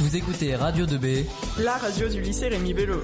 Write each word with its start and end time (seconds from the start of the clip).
Vous 0.00 0.16
écoutez 0.16 0.56
Radio 0.56 0.86
2B, 0.86 1.24
la 1.60 1.76
radio 1.76 2.08
du 2.08 2.20
lycée 2.20 2.48
Rémi 2.48 2.74
Bello. 2.74 3.00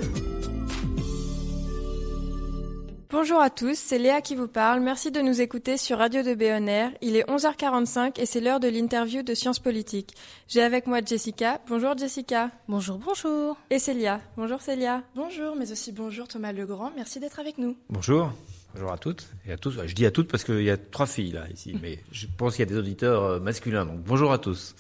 Bonjour 3.10 3.40
à 3.40 3.48
tous, 3.48 3.78
c'est 3.78 3.98
Léa 3.98 4.20
qui 4.20 4.34
vous 4.34 4.48
parle. 4.48 4.80
Merci 4.80 5.12
de 5.12 5.20
nous 5.20 5.40
écouter 5.40 5.76
sur 5.76 5.98
Radio 5.98 6.22
2B 6.22 6.60
On 6.60 6.66
Air. 6.66 6.90
Il 7.00 7.14
est 7.14 7.24
11h45 7.30 8.20
et 8.20 8.26
c'est 8.26 8.40
l'heure 8.40 8.58
de 8.58 8.66
l'interview 8.66 9.22
de 9.22 9.34
Sciences 9.34 9.60
Politiques. 9.60 10.16
J'ai 10.48 10.62
avec 10.62 10.88
moi 10.88 10.98
Jessica. 11.04 11.60
Bonjour 11.68 11.96
Jessica. 11.96 12.50
Bonjour, 12.66 12.98
bonjour. 12.98 13.56
Et 13.70 13.78
Célia. 13.78 14.20
Bonjour 14.36 14.60
Célia. 14.60 15.04
Bonjour, 15.14 15.54
mais 15.54 15.70
aussi 15.70 15.92
bonjour 15.92 16.26
Thomas 16.26 16.50
Legrand. 16.52 16.90
Merci 16.96 17.20
d'être 17.20 17.38
avec 17.38 17.58
nous. 17.58 17.76
Bonjour. 17.88 18.32
Bonjour 18.74 18.90
à 18.90 18.98
toutes 18.98 19.28
et 19.46 19.52
à 19.52 19.56
tous. 19.56 19.78
Je 19.86 19.94
dis 19.94 20.06
à 20.06 20.10
toutes 20.10 20.28
parce 20.28 20.42
qu'il 20.42 20.62
y 20.62 20.70
a 20.70 20.76
trois 20.76 21.06
filles 21.06 21.32
là 21.32 21.44
ici, 21.52 21.76
mais 21.82 22.00
je 22.10 22.26
pense 22.36 22.56
qu'il 22.56 22.64
y 22.64 22.68
a 22.68 22.72
des 22.72 22.78
auditeurs 22.78 23.22
euh, 23.22 23.38
masculins. 23.38 23.86
Donc 23.86 24.00
bonjour 24.00 24.32
à 24.32 24.38
tous. 24.38 24.74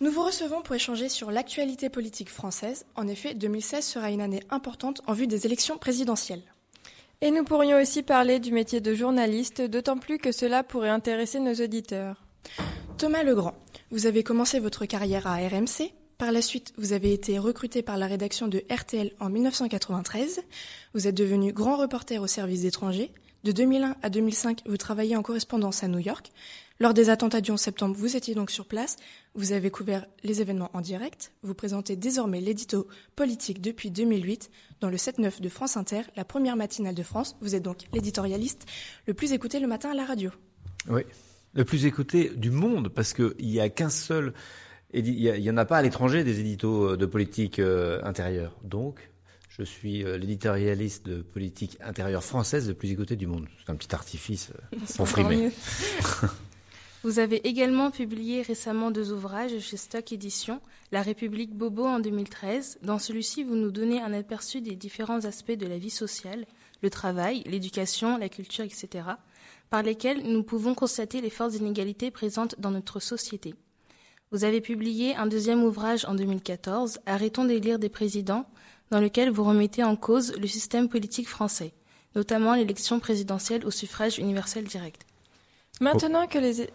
Nous 0.00 0.12
vous 0.12 0.22
recevons 0.22 0.62
pour 0.62 0.76
échanger 0.76 1.08
sur 1.08 1.32
l'actualité 1.32 1.88
politique 1.88 2.30
française. 2.30 2.86
En 2.94 3.08
effet, 3.08 3.34
2016 3.34 3.84
sera 3.84 4.12
une 4.12 4.20
année 4.20 4.44
importante 4.48 5.00
en 5.08 5.12
vue 5.12 5.26
des 5.26 5.44
élections 5.44 5.76
présidentielles. 5.76 6.42
Et 7.20 7.32
nous 7.32 7.42
pourrions 7.42 7.80
aussi 7.80 8.04
parler 8.04 8.38
du 8.38 8.52
métier 8.52 8.80
de 8.80 8.94
journaliste, 8.94 9.60
d'autant 9.60 9.98
plus 9.98 10.18
que 10.18 10.30
cela 10.30 10.62
pourrait 10.62 10.88
intéresser 10.88 11.40
nos 11.40 11.54
auditeurs. 11.54 12.22
Thomas 12.96 13.24
Legrand, 13.24 13.54
vous 13.90 14.06
avez 14.06 14.22
commencé 14.22 14.60
votre 14.60 14.86
carrière 14.86 15.26
à 15.26 15.34
RMC. 15.34 15.92
Par 16.16 16.30
la 16.30 16.42
suite, 16.42 16.72
vous 16.78 16.92
avez 16.92 17.12
été 17.12 17.40
recruté 17.40 17.82
par 17.82 17.96
la 17.96 18.06
rédaction 18.06 18.46
de 18.46 18.62
RTL 18.70 19.10
en 19.18 19.30
1993. 19.30 20.42
Vous 20.94 21.08
êtes 21.08 21.16
devenu 21.16 21.52
grand 21.52 21.76
reporter 21.76 22.18
au 22.18 22.28
service 22.28 22.64
étranger. 22.64 23.10
De 23.42 23.50
2001 23.50 23.96
à 24.02 24.10
2005, 24.10 24.62
vous 24.66 24.76
travaillez 24.76 25.16
en 25.16 25.22
correspondance 25.22 25.82
à 25.82 25.88
New 25.88 26.00
York. 26.00 26.30
Lors 26.80 26.94
des 26.94 27.10
attentats 27.10 27.40
du 27.40 27.50
11 27.50 27.60
septembre, 27.60 27.96
vous 27.98 28.16
étiez 28.16 28.36
donc 28.36 28.52
sur 28.52 28.64
place. 28.64 28.96
Vous 29.34 29.50
avez 29.50 29.68
couvert 29.68 30.06
les 30.22 30.40
événements 30.40 30.70
en 30.74 30.80
direct. 30.80 31.32
Vous 31.42 31.54
présentez 31.54 31.96
désormais 31.96 32.40
l'édito 32.40 32.86
politique 33.16 33.60
depuis 33.60 33.90
2008 33.90 34.48
dans 34.80 34.88
le 34.88 34.96
7-9 34.96 35.40
de 35.40 35.48
France 35.48 35.76
Inter, 35.76 36.02
la 36.14 36.24
première 36.24 36.54
matinale 36.54 36.94
de 36.94 37.02
France. 37.02 37.36
Vous 37.40 37.56
êtes 37.56 37.64
donc 37.64 37.78
l'éditorialiste 37.92 38.64
le 39.08 39.14
plus 39.14 39.32
écouté 39.32 39.58
le 39.58 39.66
matin 39.66 39.90
à 39.90 39.94
la 39.94 40.04
radio. 40.04 40.30
Oui, 40.88 41.02
le 41.54 41.64
plus 41.64 41.84
écouté 41.84 42.30
du 42.36 42.52
monde 42.52 42.90
parce 42.90 43.12
qu'il 43.12 43.34
n'y 43.40 43.58
a 43.58 43.68
qu'un 43.70 43.90
seul. 43.90 44.32
Il 44.94 45.02
n'y 45.02 45.50
en 45.50 45.56
a 45.56 45.64
pas 45.64 45.78
à 45.78 45.82
l'étranger 45.82 46.22
des 46.22 46.38
éditos 46.38 46.96
de 46.96 47.06
politique 47.06 47.58
euh, 47.58 48.00
intérieure. 48.04 48.56
Donc, 48.62 49.10
je 49.48 49.64
suis 49.64 50.04
euh, 50.04 50.16
l'éditorialiste 50.16 51.04
de 51.06 51.22
politique 51.22 51.76
intérieure 51.80 52.22
française 52.22 52.68
le 52.68 52.74
plus 52.74 52.92
écouté 52.92 53.16
du 53.16 53.26
monde. 53.26 53.48
C'est 53.58 53.72
un 53.72 53.74
petit 53.74 53.92
artifice 53.92 54.52
euh, 54.72 54.76
pour 54.96 55.08
frimer. 55.08 55.50
Vous 57.04 57.20
avez 57.20 57.46
également 57.46 57.92
publié 57.92 58.42
récemment 58.42 58.90
deux 58.90 59.12
ouvrages 59.12 59.56
chez 59.60 59.76
Stock 59.76 60.10
Éditions, 60.10 60.60
La 60.90 61.00
République 61.00 61.54
Bobo 61.54 61.86
en 61.86 62.00
2013. 62.00 62.80
Dans 62.82 62.98
celui-ci, 62.98 63.44
vous 63.44 63.54
nous 63.54 63.70
donnez 63.70 64.02
un 64.02 64.12
aperçu 64.12 64.60
des 64.60 64.74
différents 64.74 65.24
aspects 65.24 65.52
de 65.52 65.68
la 65.68 65.78
vie 65.78 65.90
sociale, 65.90 66.44
le 66.82 66.90
travail, 66.90 67.44
l'éducation, 67.46 68.18
la 68.18 68.28
culture, 68.28 68.64
etc., 68.64 69.04
par 69.70 69.84
lesquels 69.84 70.24
nous 70.24 70.42
pouvons 70.42 70.74
constater 70.74 71.20
les 71.20 71.30
fortes 71.30 71.54
inégalités 71.54 72.10
présentes 72.10 72.56
dans 72.58 72.72
notre 72.72 72.98
société. 72.98 73.54
Vous 74.32 74.42
avez 74.42 74.60
publié 74.60 75.14
un 75.14 75.26
deuxième 75.26 75.62
ouvrage 75.62 76.04
en 76.04 76.16
2014, 76.16 76.98
Arrêtons 77.06 77.44
d'élire 77.44 77.78
des 77.78 77.88
présidents, 77.88 78.50
dans 78.90 79.00
lequel 79.00 79.30
vous 79.30 79.44
remettez 79.44 79.84
en 79.84 79.94
cause 79.94 80.34
le 80.36 80.48
système 80.48 80.88
politique 80.88 81.28
français, 81.28 81.74
notamment 82.16 82.56
l'élection 82.56 82.98
présidentielle 82.98 83.64
au 83.64 83.70
suffrage 83.70 84.18
universel 84.18 84.64
direct. 84.64 85.07
Maintenant 85.80 86.26
que 86.26 86.38
les... 86.38 86.68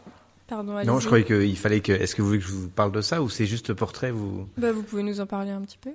Pardon, 0.47 0.83
non, 0.83 0.99
je 0.99 1.05
croyais 1.05 1.25
qu'il 1.25 1.57
fallait 1.57 1.79
que... 1.79 1.91
Est-ce 1.91 2.15
que 2.15 2.21
vous 2.21 2.27
voulez 2.27 2.39
que 2.39 2.45
je 2.45 2.51
vous 2.51 2.69
parle 2.69 2.91
de 2.91 3.01
ça 3.01 3.21
ou 3.21 3.29
c'est 3.29 3.45
juste 3.45 3.73
portrait 3.73 4.11
vous... 4.11 4.47
Bah, 4.57 4.71
vous 4.71 4.83
pouvez 4.83 5.03
nous 5.03 5.21
en 5.21 5.25
parler 5.25 5.51
un 5.51 5.61
petit 5.61 5.77
peu 5.77 5.91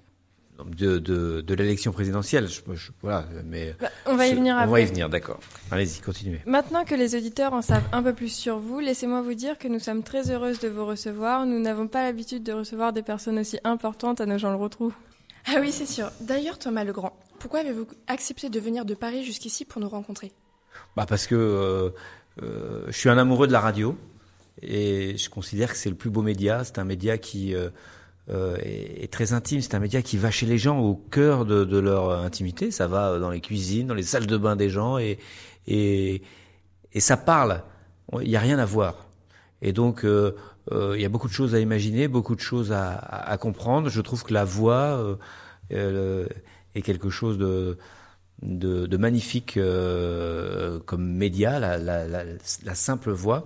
de, 0.64 0.98
de, 0.98 1.40
de 1.40 1.54
l'élection 1.54 1.92
présidentielle. 1.92 2.48
Je, 2.48 2.60
voilà, 3.02 3.26
mais 3.44 3.74
bah, 3.80 3.90
on 4.06 4.16
va 4.16 4.26
y 4.26 4.34
venir 4.34 4.54
on 4.54 4.58
après. 4.58 4.68
On 4.68 4.72
va 4.72 4.80
y 4.80 4.86
venir, 4.86 5.08
d'accord. 5.08 5.38
Allez-y, 5.70 6.00
continuez. 6.00 6.40
Maintenant 6.46 6.84
que 6.84 6.94
les 6.94 7.14
auditeurs 7.14 7.52
en 7.52 7.62
savent 7.62 7.88
un 7.92 8.02
peu 8.02 8.12
plus 8.12 8.30
sur 8.30 8.58
vous, 8.58 8.80
laissez-moi 8.80 9.22
vous 9.22 9.34
dire 9.34 9.58
que 9.58 9.68
nous 9.68 9.78
sommes 9.78 10.02
très 10.02 10.30
heureuses 10.30 10.58
de 10.60 10.68
vous 10.68 10.86
recevoir. 10.86 11.46
Nous 11.46 11.60
n'avons 11.60 11.86
pas 11.86 12.02
l'habitude 12.02 12.42
de 12.42 12.52
recevoir 12.52 12.92
des 12.92 13.02
personnes 13.02 13.38
aussi 13.38 13.58
importantes 13.64 14.20
à 14.20 14.26
nos 14.26 14.38
gens 14.38 14.50
le 14.50 14.56
retrouvent. 14.56 14.94
Ah 15.46 15.58
oui, 15.60 15.72
c'est 15.72 15.86
sûr. 15.86 16.10
D'ailleurs, 16.20 16.58
Thomas 16.58 16.84
Legrand, 16.84 17.16
pourquoi 17.38 17.60
avez-vous 17.60 17.86
accepté 18.06 18.50
de 18.50 18.60
venir 18.60 18.84
de 18.84 18.94
Paris 18.94 19.24
jusqu'ici 19.24 19.64
pour 19.64 19.80
nous 19.80 19.88
rencontrer? 19.88 20.32
Bah 20.96 21.06
parce 21.08 21.26
que 21.26 21.34
euh, 21.34 21.90
euh, 22.42 22.84
je 22.88 22.96
suis 22.96 23.08
un 23.08 23.18
amoureux 23.18 23.46
de 23.46 23.52
la 23.52 23.60
radio 23.60 23.96
et 24.62 25.16
je 25.16 25.30
considère 25.30 25.72
que 25.72 25.78
c'est 25.78 25.90
le 25.90 25.96
plus 25.96 26.10
beau 26.10 26.22
média. 26.22 26.64
C'est 26.64 26.78
un 26.78 26.84
média 26.84 27.18
qui 27.18 27.54
euh, 27.54 27.70
est, 28.28 29.04
est, 29.04 29.12
très 29.12 29.32
intime. 29.32 29.60
C'est 29.60 29.74
un 29.74 29.80
média 29.80 30.02
qui 30.02 30.16
va 30.16 30.30
chez 30.30 30.46
les 30.46 30.58
gens 30.58 30.78
au 30.78 30.94
cœur 30.94 31.44
de, 31.44 31.78
leur 31.78 32.10
intimité. 32.10 32.70
Ça 32.70 32.86
va 32.86 33.18
dans 33.18 33.30
les 33.30 33.40
cuisines, 33.40 33.86
dans 33.86 33.94
les 33.94 34.02
salles 34.02 34.26
de 34.26 34.36
bain 34.36 34.56
des 34.56 34.70
gens 34.70 34.98
et 34.98 35.18
ça 36.96 37.16
parle. 37.16 37.62
Il 38.20 38.28
n'y 38.28 38.36
a 38.36 38.40
rien 38.40 38.58
à 38.58 38.64
voir. 38.64 39.08
Et 39.62 39.72
donc 39.72 40.04
euh, 40.72 40.94
il 40.96 41.00
y 41.00 41.04
a 41.04 41.08
beaucoup 41.08 41.28
de 41.28 41.32
choses 41.32 41.54
à 41.54 41.60
imaginer, 41.60 42.08
beaucoup 42.08 42.34
de 42.34 42.40
choses 42.40 42.72
à, 42.72 43.36
comprendre. 43.40 43.88
Je 43.88 44.00
trouve 44.00 44.22
que 44.22 44.32
la 44.32 44.44
voix 44.44 45.16
euh, 45.72 46.26
est 46.74 46.82
quelque 46.82 47.10
chose 47.10 47.38
de, 47.38 47.78
de, 48.42 48.86
de 48.86 48.96
magnifique 48.96 49.56
euh, 49.56 50.78
comme 50.86 51.04
média, 51.04 51.58
la, 51.58 51.78
la, 51.78 52.74
simple 52.74 53.10
voix. 53.10 53.44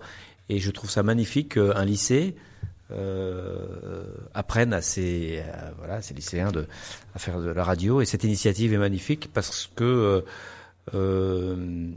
Et 0.49 0.59
je 0.59 0.71
trouve 0.71 0.91
ça 0.91 1.03
magnifique 1.03 1.55
qu'un 1.55 1.85
lycée 1.85 2.37
euh, 2.91 4.05
apprenne 4.35 4.75
à 4.75 4.83
ses, 4.83 5.43
voilà, 5.79 6.01
lycéens 6.15 6.53
de, 6.53 6.67
à 7.15 7.19
faire 7.19 7.41
de 7.41 7.51
la 7.51 7.65
radio. 7.65 8.01
Et 8.01 8.05
cette 8.05 8.25
initiative 8.25 8.73
est 8.73 8.79
magnifique 8.79 9.31
parce 9.33 9.71
que 9.75 10.25
euh, 10.95 11.91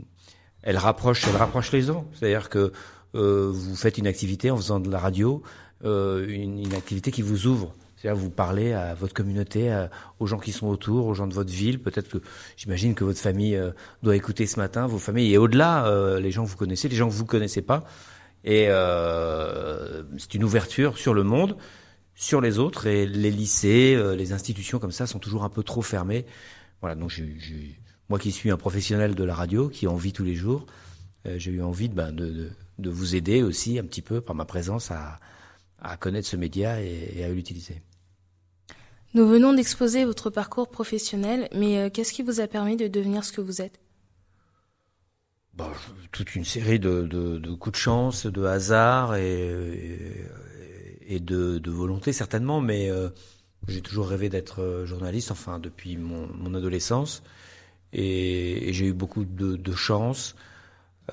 elle 0.62 0.78
rapproche, 0.78 1.26
elle 1.28 1.36
rapproche 1.36 1.72
les 1.72 1.82
gens. 1.82 2.06
C'est-à-dire 2.14 2.48
que 2.48 2.72
vous 3.14 3.76
faites 3.76 3.96
une 3.96 4.06
activité 4.06 4.50
en 4.50 4.56
faisant 4.58 4.78
de 4.78 4.90
la 4.90 4.98
radio, 4.98 5.42
une, 5.82 6.74
activité 6.74 7.10
qui 7.10 7.22
vous 7.22 7.46
ouvre. 7.46 7.74
Vous 8.14 8.30
parlez 8.30 8.72
à 8.72 8.94
votre 8.94 9.14
communauté, 9.14 9.86
aux 10.18 10.26
gens 10.26 10.38
qui 10.38 10.52
sont 10.52 10.66
autour, 10.66 11.06
aux 11.06 11.14
gens 11.14 11.26
de 11.26 11.34
votre 11.34 11.52
ville. 11.52 11.80
Peut-être 11.80 12.08
que 12.08 12.18
j'imagine 12.56 12.94
que 12.94 13.04
votre 13.04 13.18
famille 13.18 13.56
euh, 13.56 13.70
doit 14.02 14.16
écouter 14.16 14.46
ce 14.46 14.58
matin, 14.58 14.86
vos 14.86 14.98
familles 14.98 15.34
et 15.34 15.38
au-delà, 15.38 15.86
euh, 15.86 16.20
les 16.20 16.30
gens 16.30 16.44
que 16.44 16.50
vous 16.50 16.56
connaissez, 16.56 16.88
les 16.88 16.96
gens 16.96 17.08
que 17.08 17.14
vous 17.14 17.24
connaissez 17.24 17.62
pas. 17.62 17.84
Et 18.44 18.66
euh, 18.68 20.02
c'est 20.18 20.34
une 20.34 20.44
ouverture 20.44 20.98
sur 20.98 21.14
le 21.14 21.24
monde, 21.24 21.56
sur 22.14 22.40
les 22.40 22.58
autres. 22.58 22.86
Et 22.86 23.06
les 23.06 23.30
lycées, 23.30 24.00
les 24.16 24.32
institutions 24.32 24.78
comme 24.78 24.92
ça 24.92 25.06
sont 25.06 25.18
toujours 25.18 25.44
un 25.44 25.50
peu 25.50 25.62
trop 25.62 25.82
fermées. 25.82 26.26
Voilà. 26.80 26.94
Donc 26.94 27.10
j'ai, 27.10 27.34
j'ai, 27.38 27.80
moi 28.08 28.18
qui 28.18 28.30
suis 28.30 28.50
un 28.50 28.56
professionnel 28.56 29.14
de 29.14 29.24
la 29.24 29.34
radio, 29.34 29.68
qui 29.68 29.86
en 29.86 29.96
vit 29.96 30.12
tous 30.12 30.24
les 30.24 30.34
jours, 30.34 30.66
j'ai 31.24 31.50
eu 31.50 31.62
envie 31.62 31.88
de, 31.88 31.94
ben, 31.94 32.12
de, 32.12 32.50
de 32.78 32.90
vous 32.90 33.16
aider 33.16 33.42
aussi 33.42 33.80
un 33.80 33.84
petit 33.84 34.02
peu 34.02 34.20
par 34.20 34.36
ma 34.36 34.44
présence 34.44 34.92
à, 34.92 35.18
à 35.80 35.96
connaître 35.96 36.28
ce 36.28 36.36
média 36.36 36.80
et 36.80 37.24
à 37.24 37.28
l'utiliser. 37.28 37.82
Nous 39.16 39.26
venons 39.26 39.54
d'exposer 39.54 40.04
votre 40.04 40.28
parcours 40.28 40.68
professionnel, 40.68 41.48
mais 41.54 41.78
euh, 41.78 41.88
qu'est-ce 41.88 42.12
qui 42.12 42.22
vous 42.22 42.40
a 42.40 42.46
permis 42.46 42.76
de 42.76 42.86
devenir 42.86 43.24
ce 43.24 43.32
que 43.32 43.40
vous 43.40 43.62
êtes? 43.62 43.80
Bon, 45.54 45.70
Toute 46.12 46.34
une 46.34 46.44
série 46.44 46.78
de, 46.78 47.54
coups 47.54 47.72
de 47.72 47.80
chance, 47.80 48.26
de 48.26 48.44
hasard 48.44 49.16
et, 49.16 50.28
de, 51.08 51.70
volonté 51.70 52.12
certainement, 52.12 52.60
mais 52.60 52.90
euh, 52.90 53.08
j'ai 53.68 53.80
toujours 53.80 54.06
rêvé 54.06 54.28
d'être 54.28 54.82
journaliste, 54.84 55.30
enfin 55.30 55.58
depuis 55.58 55.96
mon, 55.96 56.54
adolescence, 56.54 57.22
et, 57.94 58.68
j'ai 58.74 58.88
eu 58.88 58.92
beaucoup 58.92 59.24
de, 59.24 59.72
chance. 59.72 60.36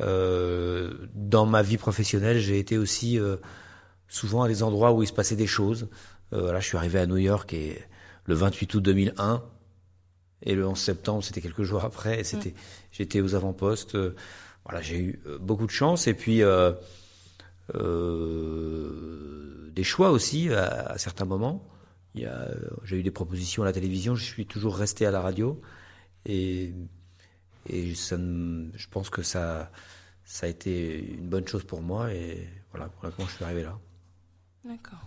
Euh, 0.01 0.93
dans 1.15 1.45
ma 1.45 1.61
vie 1.61 1.77
professionnelle, 1.77 2.39
j'ai 2.39 2.59
été 2.59 2.77
aussi 2.77 3.17
euh, 3.17 3.37
souvent 4.09 4.43
à 4.43 4.49
des 4.49 4.61
endroits 4.61 4.91
où 4.91 5.03
il 5.03 5.07
se 5.07 5.13
passait 5.13 5.37
des 5.37 5.47
choses. 5.47 5.87
Euh, 6.33 6.51
là, 6.51 6.59
je 6.59 6.67
suis 6.67 6.77
arrivé 6.77 6.99
à 6.99 7.05
New 7.05 7.17
York 7.17 7.53
et 7.53 7.79
le 8.25 8.35
28 8.35 8.73
août 8.75 8.81
2001 8.81 9.43
et 10.43 10.55
le 10.55 10.67
11 10.67 10.77
septembre, 10.77 11.23
c'était 11.23 11.41
quelques 11.41 11.63
jours 11.63 11.83
après. 11.83 12.23
C'était, 12.23 12.49
mmh. 12.49 12.55
j'étais 12.91 13.21
aux 13.21 13.35
avant-postes. 13.35 13.97
voilà, 14.65 14.81
j'ai 14.81 14.99
eu 14.99 15.19
beaucoup 15.39 15.65
de 15.65 15.71
chance 15.71 16.07
et 16.07 16.13
puis 16.13 16.41
des 19.73 19.83
choix 19.83 20.11
aussi 20.11 20.49
à, 20.53 20.65
à 20.65 20.97
certains 20.97 21.25
moments. 21.25 21.65
Il 22.15 22.21
y 22.21 22.25
a, 22.25 22.49
j'ai 22.83 22.97
eu 22.97 23.03
des 23.03 23.11
propositions 23.11 23.63
à 23.63 23.65
la 23.65 23.73
télévision. 23.73 24.15
Je 24.15 24.23
suis 24.23 24.45
toujours 24.45 24.75
resté 24.75 25.05
à 25.05 25.11
la 25.11 25.21
radio 25.21 25.61
et 26.25 26.73
et 27.69 27.95
ça, 27.95 28.17
je 28.17 28.87
pense 28.89 29.09
que 29.09 29.21
ça, 29.21 29.71
ça 30.25 30.47
a 30.47 30.49
été 30.49 31.13
une 31.13 31.29
bonne 31.29 31.47
chose 31.47 31.63
pour 31.63 31.81
moi 31.81 32.13
et 32.13 32.49
voilà 32.71 32.89
pour 32.89 33.09
comment 33.15 33.27
je 33.27 33.35
suis 33.35 33.43
arrivé 33.43 33.63
là. 33.63 33.77
D'accord. 34.65 34.99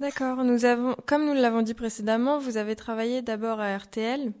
D'accord. 0.00 0.44
Nous 0.44 0.64
avons, 0.64 0.96
comme 1.04 1.26
nous 1.26 1.34
l'avons 1.34 1.60
dit 1.60 1.74
précédemment, 1.74 2.38
vous 2.38 2.56
avez 2.56 2.74
travaillé 2.74 3.20
d'abord 3.20 3.60
à 3.60 3.76
RTL. 3.76 4.32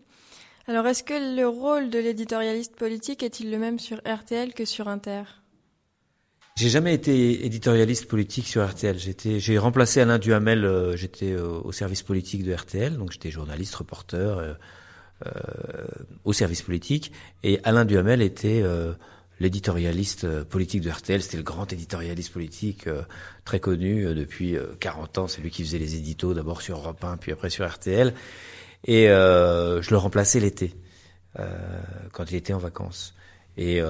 Alors, 0.66 0.86
est-ce 0.86 1.02
que 1.02 1.36
le 1.36 1.46
rôle 1.46 1.90
de 1.90 1.98
l'éditorialiste 1.98 2.76
politique 2.76 3.22
est-il 3.22 3.50
le 3.50 3.58
même 3.58 3.78
sur 3.78 3.98
RTL 3.98 4.54
que 4.54 4.64
sur 4.64 4.88
Inter? 4.88 5.24
J'ai 6.56 6.70
jamais 6.70 6.94
été 6.94 7.44
éditorialiste 7.44 8.06
politique 8.08 8.46
sur 8.46 8.66
RTL. 8.66 8.96
J'ai 9.38 9.58
remplacé 9.58 10.00
Alain 10.00 10.18
Duhamel. 10.18 10.64
Euh, 10.64 10.96
j'étais 10.96 11.32
euh, 11.32 11.60
au 11.62 11.72
service 11.72 12.02
politique 12.02 12.42
de 12.42 12.54
RTL, 12.54 12.96
donc 12.96 13.12
j'étais 13.12 13.30
journaliste, 13.30 13.74
reporter 13.74 14.38
euh, 15.26 15.26
au 16.24 16.32
service 16.32 16.62
politique. 16.62 17.12
Et 17.42 17.60
Alain 17.64 17.84
Duhamel 17.84 18.22
était 18.22 18.64
l'éditorialiste 19.40 20.44
politique 20.44 20.82
de 20.82 20.90
RTL. 20.90 21.22
C'était 21.22 21.38
le 21.38 21.42
grand 21.42 21.72
éditorialiste 21.72 22.32
politique 22.32 22.88
très 23.44 23.58
connu 23.58 24.14
depuis 24.14 24.56
40 24.80 25.18
ans. 25.18 25.28
C'est 25.28 25.40
lui 25.40 25.50
qui 25.50 25.64
faisait 25.64 25.78
les 25.78 25.96
éditos 25.96 26.34
d'abord 26.34 26.62
sur 26.62 26.78
Europe 26.78 27.02
1, 27.02 27.16
puis 27.16 27.32
après 27.32 27.50
sur 27.50 27.68
RTL. 27.68 28.14
Et 28.86 29.06
je 29.06 29.90
le 29.90 29.96
remplaçais 29.96 30.40
l'été 30.40 30.74
quand 32.12 32.30
il 32.30 32.36
était 32.36 32.52
en 32.52 32.58
vacances. 32.58 33.14
Et 33.56 33.80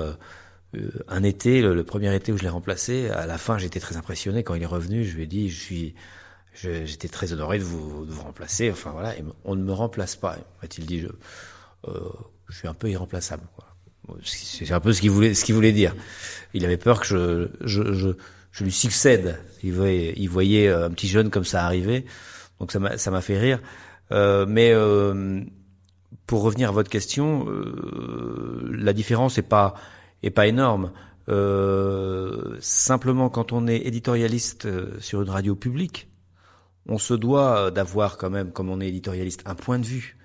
euh, 0.74 0.90
un 1.08 1.22
été, 1.22 1.62
le, 1.62 1.84
premier 1.84 2.14
été 2.14 2.32
où 2.32 2.36
je 2.36 2.42
l'ai 2.42 2.48
remplacé, 2.48 3.08
à 3.10 3.26
la 3.26 3.38
fin, 3.38 3.58
j'étais 3.58 3.80
très 3.80 3.96
impressionné 3.96 4.42
quand 4.42 4.54
il 4.54 4.62
est 4.62 4.66
revenu. 4.66 5.04
Je 5.04 5.16
lui 5.16 5.24
ai 5.24 5.26
dit, 5.26 5.50
je 5.50 5.60
suis, 5.60 5.94
j'étais 6.54 7.08
très 7.08 7.32
honoré 7.32 7.58
de 7.58 7.64
vous, 7.64 8.04
de 8.06 8.12
vous 8.12 8.22
remplacer. 8.22 8.70
Enfin 8.70 8.90
voilà, 8.92 9.14
on 9.44 9.56
ne 9.56 9.62
me 9.62 9.72
remplace 9.72 10.16
pas. 10.16 10.36
M'a-t-il 10.62 10.86
dit, 10.86 11.00
je, 11.00 11.08
euh, 11.88 12.10
je 12.48 12.56
suis 12.56 12.68
un 12.68 12.74
peu 12.74 12.88
irremplaçable. 12.88 13.42
C'est 14.22 14.72
un 14.72 14.80
peu 14.80 14.92
ce 14.92 15.00
qu'il 15.00 15.10
voulait, 15.10 15.34
ce 15.34 15.44
qu'il 15.44 15.54
voulait 15.54 15.72
dire. 15.72 15.94
Il 16.54 16.64
avait 16.64 16.76
peur 16.76 17.00
que 17.00 17.06
je, 17.06 17.48
je, 17.60 17.92
je, 17.92 18.08
je 18.52 18.64
lui 18.64 18.72
succède. 18.72 19.38
Il 19.62 19.72
voyait, 19.72 20.14
il 20.16 20.28
voyait 20.28 20.68
euh, 20.68 20.86
un 20.86 20.90
petit 20.90 21.08
jeune 21.08 21.30
comme 21.30 21.44
ça 21.44 21.64
arriver, 21.64 22.04
donc 22.58 22.72
ça 22.72 22.78
m'a, 22.78 22.96
ça 22.96 23.10
m'a 23.10 23.20
fait 23.20 23.38
rire. 23.38 23.60
Euh, 24.12 24.46
mais 24.48 24.72
euh, 24.72 25.40
pour 26.26 26.42
revenir 26.42 26.70
à 26.70 26.72
votre 26.72 26.90
question, 26.90 27.46
la 28.70 28.92
différence 28.92 29.36
n'est 29.36 29.42
pas 29.42 29.74
et 30.22 30.30
pas 30.30 30.46
énorme. 30.46 30.92
Euh, 31.28 32.56
simplement, 32.60 33.28
quand 33.28 33.52
on 33.52 33.68
est 33.68 33.86
éditorialiste 33.86 34.66
euh, 34.66 34.98
sur 35.00 35.22
une 35.22 35.30
radio 35.30 35.54
publique, 35.54 36.08
on 36.88 36.98
se 36.98 37.14
doit 37.14 37.70
d'avoir 37.70 38.16
quand 38.16 38.30
même, 38.30 38.50
comme 38.52 38.68
on 38.68 38.80
est 38.80 38.88
éditorialiste, 38.88 39.42
un 39.46 39.54
point 39.54 39.78
de 39.78 39.86
vue. 39.86 40.16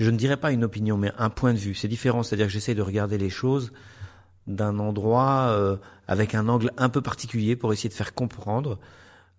Je 0.00 0.08
ne 0.08 0.16
dirais 0.16 0.38
pas 0.38 0.50
une 0.50 0.64
opinion, 0.64 0.96
mais 0.96 1.12
un 1.18 1.28
point 1.28 1.52
de 1.52 1.58
vue. 1.58 1.74
C'est 1.74 1.86
différent, 1.86 2.22
c'est-à-dire 2.22 2.46
que 2.46 2.52
j'essaie 2.52 2.74
de 2.74 2.80
regarder 2.80 3.18
les 3.18 3.28
choses 3.28 3.70
d'un 4.46 4.78
endroit 4.78 5.48
euh, 5.50 5.76
avec 6.08 6.34
un 6.34 6.48
angle 6.48 6.72
un 6.78 6.88
peu 6.88 7.02
particulier 7.02 7.54
pour 7.54 7.70
essayer 7.74 7.90
de 7.90 7.94
faire 7.94 8.14
comprendre, 8.14 8.78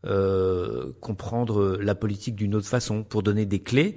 euh, 0.05 0.91
comprendre 1.01 1.77
la 1.81 1.95
politique 1.95 2.35
d'une 2.35 2.53
autre 2.53 2.67
façon, 2.67 3.03
pour 3.03 3.23
donner 3.23 3.47
des 3.47 3.59
clés. 3.59 3.95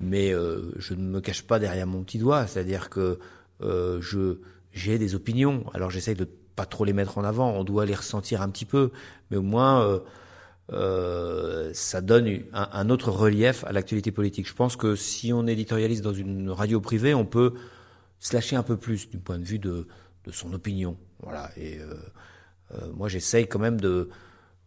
Mais 0.00 0.34
euh, 0.34 0.72
je 0.78 0.94
ne 0.94 1.02
me 1.02 1.20
cache 1.20 1.42
pas 1.42 1.60
derrière 1.60 1.86
mon 1.86 2.02
petit 2.02 2.18
doigt, 2.18 2.48
c'est-à-dire 2.48 2.90
que 2.90 3.20
je 3.60 4.40
j'ai 4.72 4.98
des 4.98 5.14
opinions. 5.14 5.64
Alors 5.74 5.90
j'essaye 5.90 6.16
de 6.16 6.28
pas 6.56 6.66
trop 6.66 6.84
les 6.84 6.92
mettre 6.92 7.18
en 7.18 7.24
avant. 7.24 7.52
On 7.52 7.62
doit 7.62 7.86
les 7.86 7.94
ressentir 7.94 8.42
un 8.42 8.48
petit 8.48 8.66
peu, 8.66 8.90
mais 9.30 9.36
au 9.36 9.42
moins 9.42 10.00
euh, 10.72 11.70
ça 11.74 12.00
donne 12.00 12.40
un, 12.54 12.88
autre 12.88 13.10
relief 13.10 13.64
à 13.64 13.72
l'actualité 13.72 14.10
politique. 14.10 14.48
Je 14.48 14.54
pense 14.54 14.76
que 14.76 14.96
si 14.96 15.32
on 15.32 15.46
éditorialise 15.46 16.00
dans 16.00 16.14
une 16.14 16.50
radio 16.50 16.80
privée, 16.80 17.14
on 17.14 17.26
peut 17.26 17.54
se 18.18 18.34
lâcher 18.34 18.56
un 18.56 18.62
peu 18.62 18.76
plus 18.76 19.10
du 19.10 19.18
point 19.18 19.38
de 19.38 19.44
vue 19.44 19.58
de, 19.58 19.86
son 20.30 20.54
opinion. 20.54 20.96
Voilà. 21.22 21.50
Et 21.56 21.78
euh, 21.78 21.94
euh 22.72 22.90
moi, 22.94 23.08
j'essaye 23.08 23.46
quand 23.46 23.58
même 23.58 23.80
de. 23.80 24.08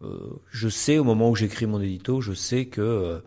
Euh, 0.03 0.39
je 0.51 0.69
sais 0.69 0.99
au 0.99 1.03
moment 1.03 1.31
où 1.31 1.35
j'écris 1.35 1.65
mon 1.65 1.81
édito, 1.81 2.21
je 2.21 2.33
sais 2.33 2.67
que 2.67 3.21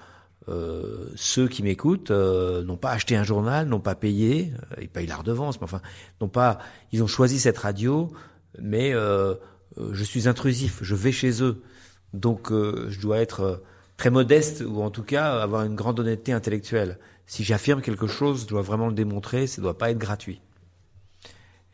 ceux 1.14 1.46
qui 1.46 1.62
m'écoutent 1.62 2.10
n'ont 2.10 2.76
pas 2.76 2.90
acheté 2.90 3.16
un 3.16 3.22
journal, 3.22 3.68
n'ont 3.68 3.78
pas 3.78 3.94
payé, 3.94 4.52
ils 4.80 4.88
payent 4.88 5.06
la 5.06 5.16
redevance, 5.16 5.60
mais 5.60 5.64
enfin, 5.64 5.80
n'ont 6.20 6.28
pas, 6.28 6.58
ils 6.90 7.04
ont 7.04 7.06
choisi 7.06 7.38
cette 7.38 7.58
radio, 7.58 8.10
mais 8.58 8.90
je 8.92 10.04
suis 10.04 10.26
intrusif, 10.26 10.80
je 10.82 10.96
vais 10.96 11.12
chez 11.12 11.40
eux, 11.44 11.62
donc 12.12 12.50
je 12.50 13.00
dois 13.00 13.18
être 13.18 13.62
très 13.96 14.10
modeste 14.10 14.64
ou 14.66 14.82
en 14.82 14.90
tout 14.90 15.02
cas 15.02 15.40
avoir 15.40 15.64
une 15.64 15.74
grande 15.74 16.00
honnêteté 16.00 16.32
intellectuelle. 16.32 16.98
Si 17.26 17.44
j'affirme 17.44 17.82
quelque 17.82 18.06
chose, 18.06 18.42
je 18.42 18.48
dois 18.48 18.62
vraiment 18.62 18.88
le 18.88 18.94
démontrer, 18.94 19.46
ça 19.46 19.60
ne 19.60 19.64
doit 19.64 19.78
pas 19.78 19.90
être 19.90 19.98
gratuit. 19.98 20.40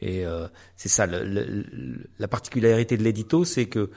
Et 0.00 0.24
c'est 0.76 0.90
ça, 0.90 1.06
le, 1.06 1.24
le, 1.24 2.10
la 2.18 2.28
particularité 2.28 2.98
de 2.98 3.02
l'édito, 3.02 3.44
c'est 3.44 3.66
que 3.66 3.90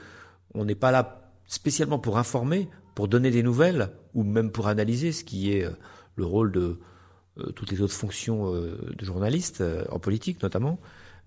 on 0.54 0.64
n'est 0.64 0.74
pas 0.74 0.90
là 0.90 1.32
spécialement 1.46 1.98
pour 1.98 2.16
informer, 2.16 2.68
pour 2.94 3.08
donner 3.08 3.30
des 3.30 3.42
nouvelles 3.42 3.90
ou 4.14 4.22
même 4.22 4.50
pour 4.50 4.68
analyser 4.68 5.12
ce 5.12 5.24
qui 5.24 5.52
est 5.52 5.64
euh, 5.64 5.70
le 6.16 6.24
rôle 6.24 6.52
de 6.52 6.78
euh, 7.38 7.50
toutes 7.52 7.70
les 7.70 7.80
autres 7.80 7.94
fonctions 7.94 8.54
euh, 8.54 8.76
de 8.96 9.04
journaliste, 9.04 9.62
en 9.90 9.98
politique 9.98 10.42
notamment, 10.42 10.78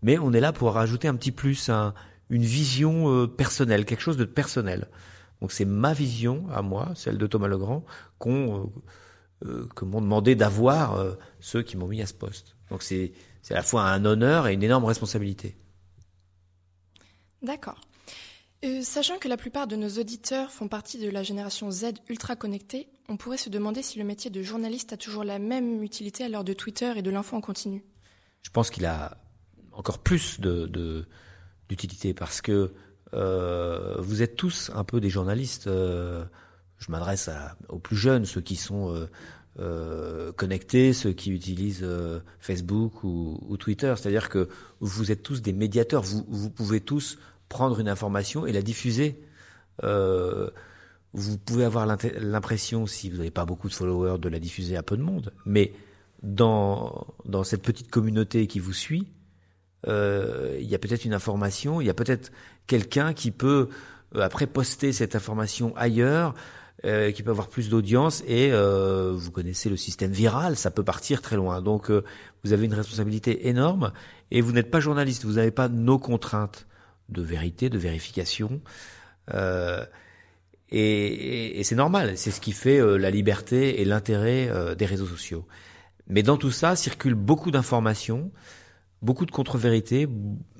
mais 0.01 0.18
on 0.18 0.33
est 0.33 0.39
là 0.39 0.54
pour 0.54 0.74
rajouter 0.74 1.07
un 1.07 1.15
petit 1.15 1.31
plus, 1.31 1.69
un, 1.69 1.94
une 2.30 2.44
vision 2.44 3.28
personnelle, 3.28 3.86
quelque 3.86 4.02
chose 4.02 4.18
de 4.18 4.25
personnel. 4.25 4.88
Donc 5.42 5.52
c'est 5.52 5.66
ma 5.66 5.94
vision 5.94 6.46
à 6.52 6.62
moi, 6.62 6.92
celle 6.96 7.18
de 7.18 7.28
Thomas 7.28 7.48
Legrand, 7.48 7.84
qu'on 8.18 8.72
que 9.42 9.84
m'ont 9.84 10.00
demandé 10.00 10.36
d'avoir 10.36 11.18
ceux 11.42 11.64
qui 11.64 11.75
m'ont 11.75 11.88
mis 11.88 12.02
à 12.02 12.06
ce 12.06 12.14
poste. 12.14 12.56
Donc 12.70 12.81
c'est 12.81 13.14
à 13.50 13.56
la 13.56 13.64
fois 13.64 13.84
un 13.84 14.06
honneur 14.06 14.48
et 14.48 14.54
une 14.54 14.64
énorme 14.64 14.86
responsabilité. 14.86 15.58
D'accord. 17.42 17.80
Euh, 18.64 18.81
sachant 18.81 19.18
que 19.18 19.28
la 19.28 19.36
plupart 19.36 19.68
de 19.68 19.75
nos 19.75 19.90
auditeurs 19.90 20.50
font 20.50 20.70
partie 20.70 20.98
de 20.98 21.10
la 21.10 21.22
génération 21.22 21.70
Z 21.70 21.96
ultra 22.08 22.38
connectée, 22.38 22.88
on 23.10 23.18
pourrait 23.18 23.38
se 23.38 23.50
demander 23.50 23.81
si 23.81 24.00
le 24.00 24.06
métier 24.06 24.31
de 24.31 24.42
journaliste 24.42 24.94
a 24.94 24.98
toujours 24.98 25.25
la 25.25 25.38
même 25.38 25.84
utilité 25.84 26.24
à 26.24 26.30
l'heure 26.30 26.46
de 26.46 26.54
Twitter 26.54 26.94
et 26.96 27.02
de 27.02 27.12
l'info 27.12 27.36
en 27.36 27.42
continu. 27.42 27.84
Je 28.42 28.50
pense 28.50 28.70
qu'il 28.70 28.86
a 28.86 29.18
encore 29.74 30.00
plus 30.00 30.40
de 30.40 31.06
d'utilité 31.69 32.13
parce 32.13 32.42
que 32.42 32.74
euh, 33.13 33.95
vous 34.00 34.21
êtes 34.21 34.36
tous 34.36 34.71
un 34.74 34.83
peu 34.83 35.00
des 35.00 35.10
journalistes. 35.10 35.68
Euh, 35.68 36.25
je 36.80 36.92
m'adresse 36.92 37.30
aux 37.69 37.80
plus 37.80 37.95
jeunes, 37.95 38.25
ceux 38.25 38.42
qui 38.42 38.56
sont 38.56 38.94
euh, 38.94 39.07
euh 39.60 40.31
connectés, 40.33 40.94
ceux 40.94 41.13
qui 41.13 41.31
utilisent 41.31 41.83
euh, 41.83 42.19
Facebook 42.39 43.04
ou, 43.04 43.39
ou 43.48 43.57
Twitter. 43.57 43.94
C'est-à-dire 43.98 44.30
que 44.30 44.50
vous 44.80 45.12
êtes 45.12 45.24
tous 45.24 45.42
des 45.42 45.54
médiateurs. 45.54 46.01
Vous, 46.01 46.25
vous 46.27 46.50
pouvez 46.50 46.81
tous 46.81 47.18
prendre 47.50 47.80
une 47.80 47.88
information 47.88 48.45
et 48.45 48.51
la 48.51 48.62
diffuser. 48.62 49.21
Euh, 49.83 50.50
vous 51.13 51.38
pouvez 51.38 51.63
avoir 51.63 51.86
l'impression, 51.86 52.88
si 52.88 53.10
vous 53.10 53.18
n'avez 53.18 53.31
pas 53.31 53.45
beaucoup 53.45 53.69
de 53.69 53.74
followers, 53.74 54.18
de 54.18 54.30
la 54.30 54.39
diffuser 54.39 54.75
à 54.75 54.83
peu 54.83 54.98
de 54.98 55.04
monde. 55.04 55.31
Mais 55.45 55.74
dans, 56.24 57.06
dans 57.25 57.44
cette 57.44 57.62
petite 57.62 57.92
communauté 57.92 58.48
qui 58.48 58.60
vous 58.60 58.74
suit, 58.74 59.07
euh, 59.88 60.58
il 60.60 60.68
y 60.68 60.76
a 60.76 60.80
peut-être 60.80 61.06
une 61.06 61.14
information, 61.14 61.82
il 61.82 61.88
y 61.88 61.90
a 61.90 61.94
peut-être 61.94 62.32
quelqu'un 62.68 63.14
qui 63.14 63.32
peut 63.32 63.70
euh, 64.16 64.22
après 64.22 64.48
poster 64.48 64.94
cette 64.94 65.16
information 65.16 65.76
ailleurs, 65.76 66.34
euh, 66.86 67.12
qui 67.12 67.24
peut 67.24 67.32
avoir 67.32 67.48
plus 67.48 67.70
d'audience 67.70 68.24
et 68.28 68.52
euh, 68.52 69.13
vous 69.13 69.32
connaissez 69.32 69.70
le 69.70 69.78
système 69.78 70.12
viral, 70.12 70.58
ça 70.58 70.72
peut 70.72 70.84
partir 70.84 71.22
très 71.22 71.36
loin. 71.36 71.62
Donc 71.62 71.90
euh, 71.90 72.04
vous 72.44 72.54
avez 72.54 72.66
une 72.66 72.74
responsabilité 72.74 73.48
énorme 73.48 73.94
et 74.32 74.42
vous 74.42 74.52
n'êtes 74.52 74.70
pas 74.70 74.80
journaliste, 74.80 75.24
vous 75.25 75.34
n'avez 75.34 75.52
pas 75.52 75.70
nos 75.70 75.98
contraintes 75.98 76.68
de 77.10 77.22
vérité, 77.22 77.70
de 77.70 77.78
vérification. 77.78 78.62
Euh, 79.34 79.86
et, 80.70 81.60
et 81.60 81.63
c'est 81.63 81.75
normal, 81.75 82.18
c'est 82.18 82.32
ce 82.32 82.42
qui 82.42 82.52
fait 82.52 82.80
euh, 82.80 82.98
la 82.98 83.12
liberté 83.12 83.82
et 83.82 83.86
l'intérêt 83.86 84.50
des 84.78 84.86
réseaux 84.86 85.06
sociaux. 85.06 85.46
Mais 86.08 86.24
dans 86.24 86.36
tout 86.36 86.52
ça 86.52 86.75
circulent 86.75 87.13
beaucoup 87.16 87.52
d'informations, 87.52 88.32
beaucoup 89.03 89.25
de 89.25 89.31
contre-vérités. 89.31 90.07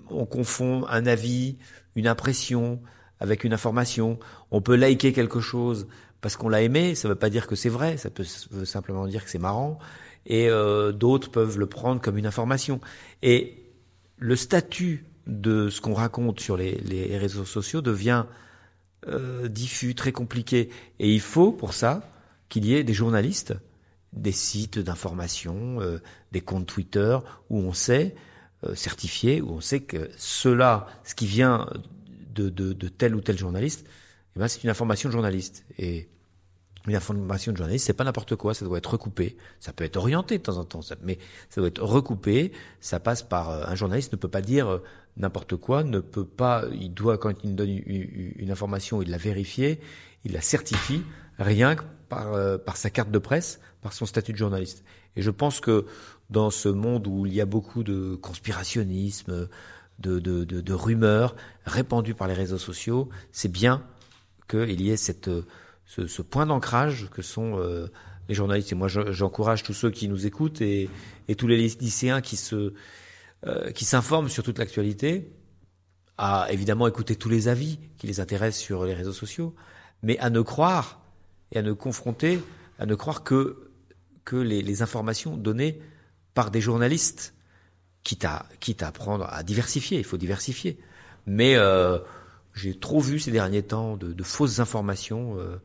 On 0.10 0.26
confond 0.26 0.86
un 0.88 1.08
avis, 1.08 1.58
une 1.96 2.08
impression 2.08 2.82
avec 3.20 3.44
une 3.44 3.54
information. 3.54 4.20
On 4.52 4.62
peut 4.62 4.76
liker 4.76 5.14
quelque 5.14 5.40
chose 5.40 5.88
parce 6.22 6.38
qu'on 6.38 6.50
l'a 6.50 6.62
aimé, 6.62 6.96
ça 6.96 7.08
ne 7.08 7.14
veut 7.14 7.20
pas 7.20 7.30
dire 7.30 7.48
que 7.48 7.56
c'est 7.56 7.70
vrai, 7.70 7.98
ça 7.98 8.10
peut 8.10 8.24
simplement 8.24 9.08
dire 9.08 9.24
que 9.26 9.30
c'est 9.30 9.40
marrant. 9.40 9.80
Et 10.26 10.50
euh, 10.50 10.92
d'autres 10.92 11.32
peuvent 11.32 11.60
le 11.60 11.66
prendre 11.66 12.00
comme 12.00 12.18
une 12.18 12.26
information. 12.26 12.80
Et 13.22 13.64
le 14.18 14.36
statut 14.36 15.06
de 15.28 15.70
ce 15.70 15.82
qu'on 15.82 15.94
raconte 15.94 16.40
sur 16.40 16.56
les, 16.58 17.18
réseaux 17.18 17.46
sociaux 17.46 17.82
devient 17.82 18.26
euh, 19.08 19.48
diffus, 19.50 19.96
très 19.96 20.12
compliqué. 20.12 20.70
Et 21.00 21.14
il 21.14 21.20
faut 21.20 21.52
pour 21.52 21.74
ça 21.74 22.10
qu'il 22.48 22.66
y 22.66 22.74
ait 22.74 22.84
des 22.84 22.94
journalistes, 22.94 23.54
des 24.14 24.32
sites 24.32 24.80
d'information, 24.80 25.82
euh, 25.82 26.00
des 26.32 26.42
comptes 26.42 26.68
Twitter 26.68 27.18
où 27.50 27.60
on 27.60 27.74
sait 27.74 28.16
euh, 28.66 28.76
certifié, 28.76 29.42
où 29.42 29.52
on 29.52 29.62
sait 29.62 29.82
que 29.82 30.10
cela, 30.18 30.88
ce 31.04 31.16
qui 31.16 31.26
vient 31.26 31.68
de, 32.34 32.50
de, 32.50 32.74
de 32.74 32.88
tel 32.88 33.16
ou 33.16 33.22
tel 33.22 33.38
journaliste, 33.38 33.86
eh 34.36 34.40
ben 34.40 34.48
c'est 34.48 34.64
une 34.64 34.70
information 34.70 35.10
de 35.10 35.14
journaliste. 35.14 35.66
Et 35.78 36.08
une 36.88 36.96
information 36.96 37.52
de 37.52 37.58
journaliste, 37.58 37.86
c'est 37.86 37.94
pas 37.94 38.04
n'importe 38.04 38.36
quoi, 38.36 38.54
ça 38.54 38.66
doit 38.66 38.78
être 38.78 38.92
recoupé. 38.92 39.38
Ça 39.60 39.74
peut 39.74 39.84
être 39.84 39.98
orienté 39.98 40.38
de 40.38 40.44
temps 40.44 40.58
en 40.58 40.66
temps, 40.66 40.82
mais 41.02 41.18
ça 41.50 41.62
doit 41.62 41.68
être 41.68 41.84
recoupé. 41.84 42.52
Ça 42.80 43.00
passe 43.00 43.24
par 43.24 43.50
euh, 43.50 43.66
un 43.68 43.76
journaliste 43.76 44.12
ne 44.12 44.18
peut 44.18 44.28
pas 44.28 44.42
dire 44.42 44.68
euh, 44.68 44.84
n'importe 45.18 45.56
quoi, 45.56 45.84
ne 45.84 46.00
peut 46.00 46.26
pas. 46.26 46.66
Il 46.74 46.94
doit 46.94 47.18
quand 47.18 47.34
il 47.44 47.56
donne 47.56 47.70
une, 47.70 48.52
information, 48.52 49.02
il 49.02 49.10
la 49.10 49.18
vérifie, 49.18 49.78
il 50.26 50.34
la 50.34 50.42
certifie, 50.42 51.04
rien 51.38 51.76
que 51.76 51.84
par 52.10 52.60
par 52.60 52.78
sa 52.78 52.90
carte 52.90 53.10
de 53.10 53.20
presse, 53.20 53.60
par 53.82 53.94
son 53.94 54.06
statut 54.06 54.34
de 54.34 54.38
journaliste. 54.38 54.84
Et 55.16 55.22
je 55.22 55.32
pense 55.32 55.60
que 55.60 55.86
dans 56.30 56.50
ce 56.50 56.70
monde 56.70 57.08
où 57.08 57.26
il 57.26 57.34
y 57.34 57.42
a 57.42 57.46
beaucoup 57.46 57.84
de 57.84 58.16
conspirationnisme, 58.16 59.48
de, 60.00 60.74
rumeurs 60.74 61.36
répandues 61.66 62.16
par 62.16 62.28
les 62.28 62.34
réseaux 62.34 62.58
sociaux. 62.58 63.10
C'est 63.32 63.52
bien 63.52 63.84
qu'il 64.50 64.82
y 64.82 64.90
ait 64.90 64.98
cette, 64.98 65.30
ce, 65.86 66.22
point 66.22 66.46
d'ancrage 66.46 67.10
que 67.12 67.22
sont 67.22 67.60
euh, 67.60 67.88
les 68.28 68.36
journalistes. 68.36 68.72
Et 68.72 68.76
moi, 68.76 68.88
j'encourage 68.88 69.64
tous 69.64 69.74
ceux 69.74 69.92
qui 69.92 70.08
nous 70.08 70.26
écoutent 70.26 70.62
et, 70.62 70.90
tous 71.38 71.48
les 71.48 71.58
lycéens 71.58 72.22
euh, 72.54 73.72
qui 73.72 73.86
s'informent 73.86 74.30
sur 74.30 74.44
toute 74.44 74.60
l'actualité 74.60 75.32
à 76.18 76.48
évidemment 76.52 76.88
écouter 76.88 77.16
tous 77.16 77.30
les 77.30 77.48
avis 77.48 77.80
qui 77.98 78.06
les 78.06 78.20
intéressent 78.20 78.64
sur 78.64 78.86
les 78.86 78.94
réseaux 78.94 79.14
sociaux, 79.14 79.56
mais 80.04 80.18
à 80.20 80.30
ne 80.30 80.42
croire 80.42 81.02
et 81.52 81.58
à 81.58 81.64
ne 81.64 81.74
confronter, 81.74 82.40
à 82.78 82.86
ne 82.86 82.94
croire 82.94 83.24
que 83.24 83.70
les 84.32 84.82
informations 84.82 85.36
données 85.38 85.82
par 86.34 86.52
des 86.52 86.62
journalistes, 86.62 87.34
quitte 88.04 88.26
à 88.26 88.46
quitte 88.60 88.84
à 88.84 88.92
à 89.30 89.44
diversifier, 89.44 90.00
il 90.00 90.04
faut 90.04 90.18
diversifier. 90.18 90.78
Mais 91.26 91.56
euh, 91.56 92.00
j'ai 92.54 92.78
trop 92.78 93.00
vu 93.00 93.20
ces 93.20 93.32
derniers 93.32 93.64
temps 93.64 93.98
de, 93.98 94.24
fausses 94.24 94.60
informations 94.60 95.38
euh, 95.38 95.62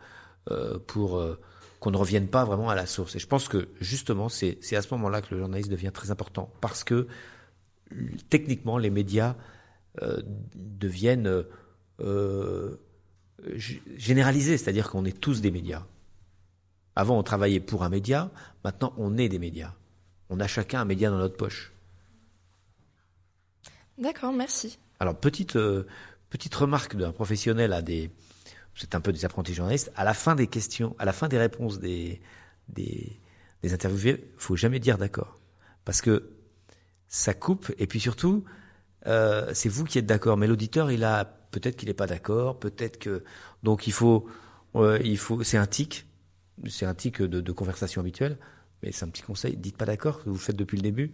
euh, 0.51 0.79
pour 0.87 1.23
qu'on 1.81 1.91
ne 1.91 1.97
revienne 1.97 2.29
pas 2.29 2.45
vraiment 2.45 2.71
à 2.71 2.75
la 2.75 2.87
source. 2.87 3.17
Et 3.17 3.19
je 3.19 3.27
pense 3.27 3.49
que 3.49 3.69
justement, 3.81 4.29
c'est 4.29 4.59
à 4.73 4.83
ce 4.83 4.95
moment-là 4.95 5.23
que 5.23 5.35
le 5.35 5.41
journaliste 5.41 5.71
devient 5.71 5.93
très 5.93 6.11
important, 6.11 6.53
parce 6.61 6.85
que 6.85 7.07
techniquement, 8.31 8.79
les 8.79 8.91
médias 8.91 9.37
deviennent 10.55 11.45
généralisés, 13.97 14.59
c'est-à-dire 14.59 14.91
qu'on 14.91 15.05
est 15.05 15.19
tous 15.19 15.41
des 15.41 15.51
médias. 15.51 15.85
Avant, 16.97 17.17
on 17.17 17.23
travaillait 17.23 17.61
pour 17.61 17.85
un 17.85 17.89
média, 17.89 18.31
maintenant, 18.65 18.93
on 18.97 19.19
est 19.19 19.29
des 19.29 19.39
médias. 19.39 19.73
On 20.31 20.41
a 20.41 20.47
chacun 20.47 20.81
un 20.81 20.85
média 20.85 21.11
dans 21.11 21.19
notre 21.19 21.37
poche. 21.37 21.73
D'accord, 23.97 24.33
merci. 24.33 24.79
Alors, 25.01 25.17
petite, 25.17 25.57
euh, 25.57 25.87
petite 26.31 26.55
remarque 26.55 26.97
d'un 26.97 27.13
professionnel 27.13 27.73
à 27.73 27.83
des. 27.83 28.11
C'est 28.75 28.95
un 28.95 29.01
peu 29.01 29.13
des 29.13 29.25
apprentis 29.25 29.55
journalistes. 29.55 29.91
À 29.97 30.05
la 30.05 30.15
fin 30.15 30.37
des 30.37 30.47
questions, 30.47 30.95
à 30.99 31.05
la 31.05 31.13
fin 31.13 31.27
des 31.27 31.39
réponses 31.39 31.81
des, 31.81 32.21
des, 32.69 33.19
des 33.63 33.75
interviewés, 33.75 34.33
faut 34.37 34.55
jamais 34.55 34.79
dire 34.79 34.99
d'accord. 34.99 35.41
Parce 35.85 36.01
que 36.01 36.31
ça 37.09 37.35
coupe, 37.35 37.73
et 37.79 37.87
puis 37.87 37.99
surtout, 37.99 38.45
euh, 39.07 39.51
c'est 39.55 39.69
vous 39.69 39.85
qui 39.85 39.99
êtes 39.99 40.07
d'accord, 40.07 40.37
mais 40.37 40.47
l'auditeur, 40.47 40.91
il 40.91 41.05
a 41.05 41.25
peut-être 41.25 41.77
qu'il 41.77 41.89
n'est 41.89 41.95
pas 41.95 42.07
d'accord, 42.07 42.59
peut-être 42.59 42.99
que 42.99 43.25
donc 43.63 43.87
il 43.87 43.93
faut, 43.93 44.27
euh, 44.77 44.99
il 45.03 45.19
faut, 45.19 45.43
c'est 45.43 45.57
un 45.57 45.67
tic, 45.67 46.07
c'est 46.69 46.87
un 46.87 46.95
tic 46.95 47.23
de, 47.23 47.41
de, 47.41 47.53
conversation 47.53 48.01
habituelle, 48.01 48.39
mais 48.83 48.93
c'est 48.93 49.05
un 49.05 49.09
petit 49.09 49.23
conseil, 49.23 49.57
dites 49.57 49.77
pas 49.77 49.85
d'accord, 49.85 50.21
vous 50.25 50.35
le 50.35 50.39
faites 50.39 50.57
depuis 50.57 50.77
le 50.77 50.83
début, 50.83 51.13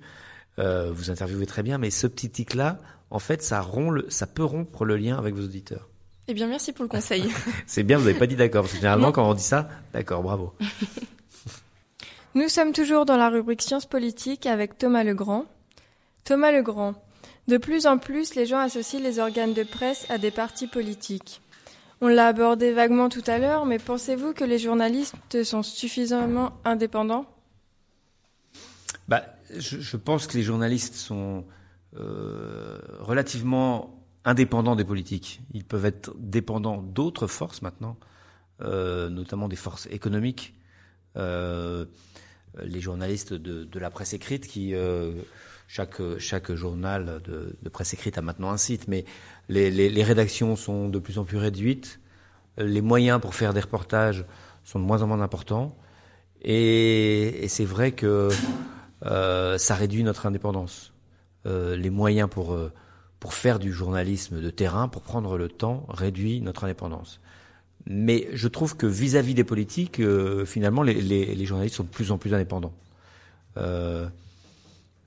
euh, 0.59 0.91
vous 0.93 1.11
interviewez 1.11 1.47
très 1.47 1.63
bien, 1.63 1.79
mais 1.79 1.91
ce 1.91 2.07
petit 2.07 2.31
tic 2.31 2.55
là, 2.55 2.79
en 3.11 3.19
fait, 3.19 3.43
ça 3.43 3.61
rompt, 3.61 3.93
le, 3.93 4.07
ça 4.09 4.27
peut 4.27 4.45
rompre 4.45 4.85
le 4.85 4.97
lien 4.97 5.17
avec 5.17 5.35
vos 5.35 5.45
auditeurs. 5.45 5.89
Eh 6.27 6.35
bien, 6.35 6.47
merci 6.47 6.73
pour 6.73 6.85
le 6.85 6.89
conseil. 6.89 7.25
c'est 7.67 7.83
bien, 7.83 7.99
vous 7.99 8.05
n'avez 8.05 8.19
pas 8.19 8.27
dit 8.27 8.37
d'accord, 8.37 8.63
parce 8.63 8.73
que 8.73 8.79
généralement, 8.79 9.13
quand 9.13 9.29
on 9.29 9.35
dit 9.35 9.43
ça, 9.43 9.69
d'accord, 9.93 10.23
bravo. 10.23 10.55
Nous 12.35 12.49
sommes 12.49 12.73
toujours 12.73 13.05
dans 13.05 13.17
la 13.17 13.29
rubrique 13.29 13.63
sciences 13.63 13.87
politiques 13.87 14.47
avec 14.47 14.77
Thomas 14.77 15.05
Legrand. 15.05 15.45
Thomas 16.25 16.51
Legrand, 16.51 16.95
de 17.47 17.59
plus 17.59 17.87
en 17.87 17.99
plus, 17.99 18.35
les 18.35 18.47
gens 18.47 18.59
associent 18.59 19.01
les 19.01 19.19
organes 19.19 19.53
de 19.53 19.63
presse 19.63 20.07
à 20.09 20.19
des 20.19 20.31
partis 20.31 20.67
politiques. 20.67 21.43
On 22.01 22.09
l'a 22.09 22.29
abordé 22.29 22.73
vaguement 22.73 23.09
tout 23.09 23.23
à 23.27 23.39
l'heure, 23.39 23.67
mais 23.67 23.79
pensez-vous 23.79 24.33
que 24.33 24.45
les 24.45 24.59
journalistes 24.59 25.45
sont 25.45 25.63
suffisamment 25.63 26.53
indépendants? 26.65 27.27
Bah, 29.09 29.25
je, 29.57 29.81
je, 29.81 29.97
pense 29.97 30.27
que 30.27 30.37
les 30.37 30.43
journalistes 30.43 30.95
sont 30.95 31.45
euh, 31.97 32.79
relativement 33.01 34.05
indépendants 34.25 34.77
des 34.77 34.85
politiques. 34.85 35.41
Ils 35.53 35.65
peuvent 35.65 35.85
être 35.85 36.13
dépendants 36.19 36.83
d'autres 36.83 37.27
forces 37.27 37.63
maintenant, 37.63 37.97
euh, 38.63 39.09
notamment 39.11 39.49
des 39.49 39.57
forces 39.57 39.87
économiques. 39.91 40.55
Euh, 41.17 41.85
les 42.63 42.81
journalistes 42.81 43.35
de, 43.35 43.65
de, 43.65 43.79
la 43.79 43.91
presse 43.91 44.15
écrite 44.15 44.47
qui 44.47 44.75
euh, 44.75 45.13
chaque, 45.69 46.01
chaque 46.19 46.53
journal 46.55 47.21
de, 47.25 47.57
de, 47.61 47.69
presse 47.69 47.95
écrite 47.95 48.17
a 48.17 48.23
maintenant 48.23 48.51
un 48.51 48.57
site, 48.57 48.87
mais 48.89 49.05
les, 49.49 49.71
les, 49.71 49.91
les, 49.91 50.05
rédactions 50.05 50.55
sont 50.57 50.89
de 50.89 50.99
plus 50.99 51.19
en 51.19 51.25
plus 51.25 51.37
réduites, 51.37 52.01
les 52.57 52.81
moyens 52.81 53.21
pour 53.21 53.35
faire 53.35 53.55
des 53.55 53.61
reportages 53.61 54.25
sont 54.63 54.79
de 54.79 54.85
moins 54.85 55.03
en 55.03 55.09
moins 55.09 55.21
importants, 55.21 55.77
et, 56.43 57.45
et 57.45 57.49
c'est 57.49 57.65
vrai 57.65 57.91
que 57.93 58.29
ça 59.05 59.75
réduit 59.75 60.03
notre 60.03 60.27
indépendance. 60.27 60.93
Euh, 61.47 61.77
les 61.77 61.91
moyens 61.91 62.29
pour, 62.31 62.55
euh, 62.55 62.73
pour 63.21 63.35
faire 63.35 63.59
du 63.59 63.73
journalisme 63.73 64.41
de 64.41 64.51
terrain, 64.51 64.89
pour 64.89 65.03
prendre 65.03 65.37
le 65.37 65.49
temps, 65.49 65.85
réduit 65.89 66.41
notre 66.41 66.65
indépendance. 66.65 67.21
Mais 67.87 68.29
je 68.33 68.49
trouve 68.49 68.77
que 68.77 68.87
vis-à-vis 68.87 69.33
-vis 69.33 69.37
des 69.37 69.45
politiques, 69.45 70.01
euh, 70.01 70.47
finalement, 70.47 70.83
les, 70.83 71.45
journalistes 71.45 71.77
sont 71.77 71.85
de 71.85 71.89
plus 71.89 72.11
en 72.13 72.19
plus 72.19 72.33
indépendants. 72.33 72.73
Euh, 73.59 74.09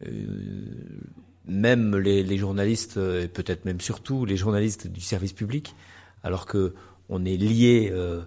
euh, 0.05 0.09
même 1.47 1.95
les, 1.95 2.37
journalistes, 2.37 2.97
et 2.97 3.27
peut-être 3.27 3.65
même 3.65 3.81
surtout 3.81 4.25
les 4.25 4.37
journalistes 4.37 4.87
du 4.87 5.01
service 5.01 5.33
public, 5.33 5.75
alors 6.23 6.45
que 6.45 6.73
on 7.09 7.25
est 7.25 7.37
lié 7.37 7.89
euh, 7.91 8.21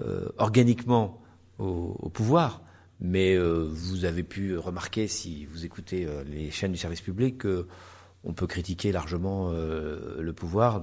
euh, 0.00 0.28
organiquement 0.38 1.20
au, 1.58 2.08
pouvoir. 2.12 2.62
Mais 3.02 3.36
vous 3.36 4.04
avez 4.04 4.22
pu 4.22 4.56
remarquer, 4.56 5.08
si 5.08 5.44
vous 5.46 5.64
écoutez 5.64 6.06
les 6.24 6.50
chaînes 6.50 6.72
du 6.72 6.78
service 6.78 7.00
public, 7.00 7.42
qu'on 7.42 8.32
peut 8.32 8.46
critiquer 8.46 8.92
largement 8.92 9.50
le 9.52 10.32
pouvoir, 10.32 10.80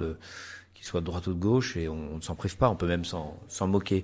qu'il 0.73 0.85
soit 0.85 0.99
de 0.99 1.05
droite 1.05 1.27
ou 1.27 1.33
de 1.33 1.39
gauche, 1.39 1.77
et 1.77 1.87
on, 1.87 2.13
on 2.13 2.15
ne 2.17 2.21
s'en 2.21 2.35
prive 2.35 2.57
pas. 2.57 2.69
On 2.69 2.75
peut 2.75 2.87
même 2.87 3.05
s'en 3.05 3.67
moquer. 3.67 4.03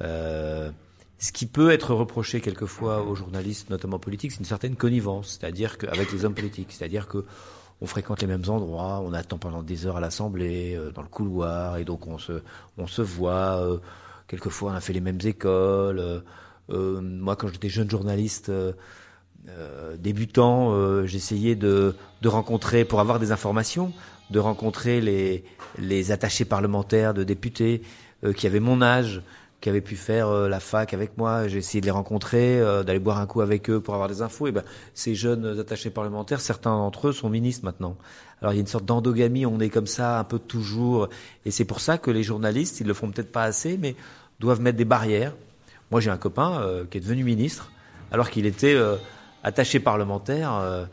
Euh, 0.00 0.70
ce 1.18 1.32
qui 1.32 1.46
peut 1.46 1.70
être 1.70 1.94
reproché 1.94 2.40
quelquefois 2.40 3.02
aux 3.02 3.14
journalistes, 3.14 3.70
notamment 3.70 3.98
politiques, 3.98 4.32
c'est 4.32 4.38
une 4.38 4.44
certaine 4.44 4.76
connivence, 4.76 5.38
c'est-à-dire 5.38 5.78
qu'avec 5.78 6.12
les 6.12 6.24
hommes 6.24 6.34
politiques, 6.34 6.68
c'est-à-dire 6.70 7.08
que 7.08 7.24
on 7.80 7.86
fréquente 7.86 8.20
les 8.20 8.26
mêmes 8.26 8.48
endroits, 8.48 9.00
on 9.04 9.12
attend 9.12 9.38
pendant 9.38 9.62
des 9.62 9.86
heures 9.86 9.96
à 9.96 10.00
l'Assemblée, 10.00 10.74
euh, 10.76 10.90
dans 10.90 11.02
le 11.02 11.08
couloir, 11.08 11.76
et 11.78 11.84
donc 11.84 12.06
on 12.06 12.18
se, 12.18 12.42
on 12.76 12.86
se 12.86 13.02
voit. 13.02 13.60
Euh, 13.60 13.78
quelquefois, 14.26 14.72
on 14.72 14.74
a 14.74 14.80
fait 14.80 14.92
les 14.92 15.00
mêmes 15.00 15.20
écoles. 15.24 16.22
Euh, 16.70 16.98
euh 16.98 17.00
moi, 17.00 17.36
quand 17.36 17.48
j'étais 17.48 17.68
jeune 17.68 17.90
journaliste 17.90 18.48
euh, 18.48 18.72
débutant, 19.98 21.04
j'essayais 21.06 21.54
de, 21.54 21.94
rencontrer, 22.24 22.84
pour 22.84 23.00
avoir 23.00 23.18
des 23.18 23.32
informations, 23.32 23.92
de 24.30 24.38
rencontrer 24.38 25.00
les, 25.00 26.12
attachés 26.12 26.44
parlementaires 26.44 27.14
de 27.14 27.24
députés 27.24 27.82
qui 28.36 28.46
avaient 28.46 28.60
mon 28.60 28.82
âge 28.82 29.22
qui 29.60 29.68
avaient 29.68 29.80
pu 29.80 29.96
faire 29.96 30.28
euh, 30.28 30.48
la 30.48 30.60
fac 30.60 30.94
avec 30.94 31.16
moi. 31.18 31.48
J'ai 31.48 31.58
essayé 31.58 31.80
de 31.80 31.86
les 31.86 31.92
rencontrer, 31.92 32.60
euh, 32.60 32.82
d'aller 32.82 33.00
boire 33.00 33.18
un 33.18 33.26
coup 33.26 33.40
avec 33.40 33.68
eux 33.70 33.80
pour 33.80 33.94
avoir 33.94 34.08
des 34.08 34.22
infos. 34.22 34.46
Et 34.46 34.52
ben, 34.52 34.62
ces 34.94 35.14
jeunes 35.14 35.58
attachés 35.58 35.90
parlementaires, 35.90 36.40
certains 36.40 36.70
d'entre 36.70 37.08
eux 37.08 37.12
sont 37.12 37.28
ministres 37.28 37.64
maintenant. 37.64 37.96
Alors 38.40 38.52
il 38.52 38.56
y 38.56 38.58
a 38.58 38.60
une 38.60 38.68
sorte 38.68 38.84
d'endogamie, 38.84 39.46
on 39.46 39.58
est 39.58 39.68
comme 39.68 39.86
ça 39.86 40.20
un 40.20 40.24
peu 40.24 40.38
toujours. 40.38 41.08
Et 41.44 41.50
c'est 41.50 41.64
pour 41.64 41.80
ça 41.80 41.98
que 41.98 42.10
les 42.10 42.22
journalistes, 42.22 42.80
ils 42.80 42.86
le 42.86 42.94
font 42.94 43.10
peut-être 43.10 43.32
pas 43.32 43.44
assez, 43.44 43.76
mais 43.78 43.96
doivent 44.38 44.60
mettre 44.60 44.78
des 44.78 44.84
barrières. 44.84 45.34
Moi, 45.90 46.00
j'ai 46.00 46.10
un 46.10 46.18
copain 46.18 46.60
euh, 46.60 46.84
qui 46.84 46.98
est 46.98 47.00
devenu 47.00 47.24
ministre, 47.24 47.72
alors 48.10 48.30
qu'il 48.30 48.46
était 48.46 48.74
euh, 48.74 48.96
attaché 49.42 49.80
parlementaire. 49.80 50.54
Euh, 50.54 50.84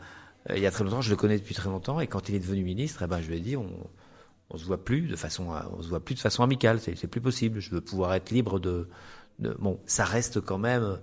il 0.54 0.60
y 0.60 0.66
a 0.66 0.70
très 0.70 0.84
longtemps, 0.84 1.00
je 1.00 1.10
le 1.10 1.16
connais 1.16 1.38
depuis 1.38 1.54
très 1.54 1.68
longtemps, 1.68 2.00
et 2.00 2.06
quand 2.06 2.28
il 2.28 2.34
est 2.34 2.40
devenu 2.40 2.62
ministre, 2.62 3.02
eh 3.02 3.06
ben, 3.06 3.20
je 3.20 3.28
lui 3.28 3.36
ai 3.36 3.40
dit, 3.40 3.56
on, 3.56 3.68
on 4.50 4.56
se 4.56 4.64
voit 4.64 4.82
plus 4.82 5.02
de 5.02 5.16
façon, 5.16 5.48
on 5.76 5.82
se 5.82 5.88
voit 5.88 6.00
plus 6.00 6.14
de 6.14 6.20
façon 6.20 6.42
amicale. 6.42 6.78
C'est 6.80 7.08
plus 7.08 7.20
possible. 7.20 7.60
Je 7.60 7.70
veux 7.70 7.80
pouvoir 7.80 8.14
être 8.14 8.30
libre 8.30 8.60
de, 8.60 8.88
de, 9.38 9.56
bon, 9.58 9.80
ça 9.86 10.04
reste 10.04 10.40
quand 10.40 10.58
même 10.58 10.98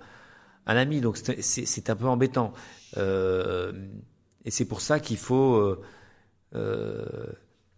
un 0.66 0.78
ami, 0.78 1.02
donc 1.02 1.18
c'est 1.18 1.90
un 1.90 1.96
peu 1.96 2.08
embêtant. 2.08 2.54
Euh, 2.98 3.74
et 4.46 4.52
c'est 4.52 4.66
pour 4.66 4.82
ça 4.82 5.00
qu'il 5.00 5.18
faut, 5.18 5.78
euh, 6.56 7.28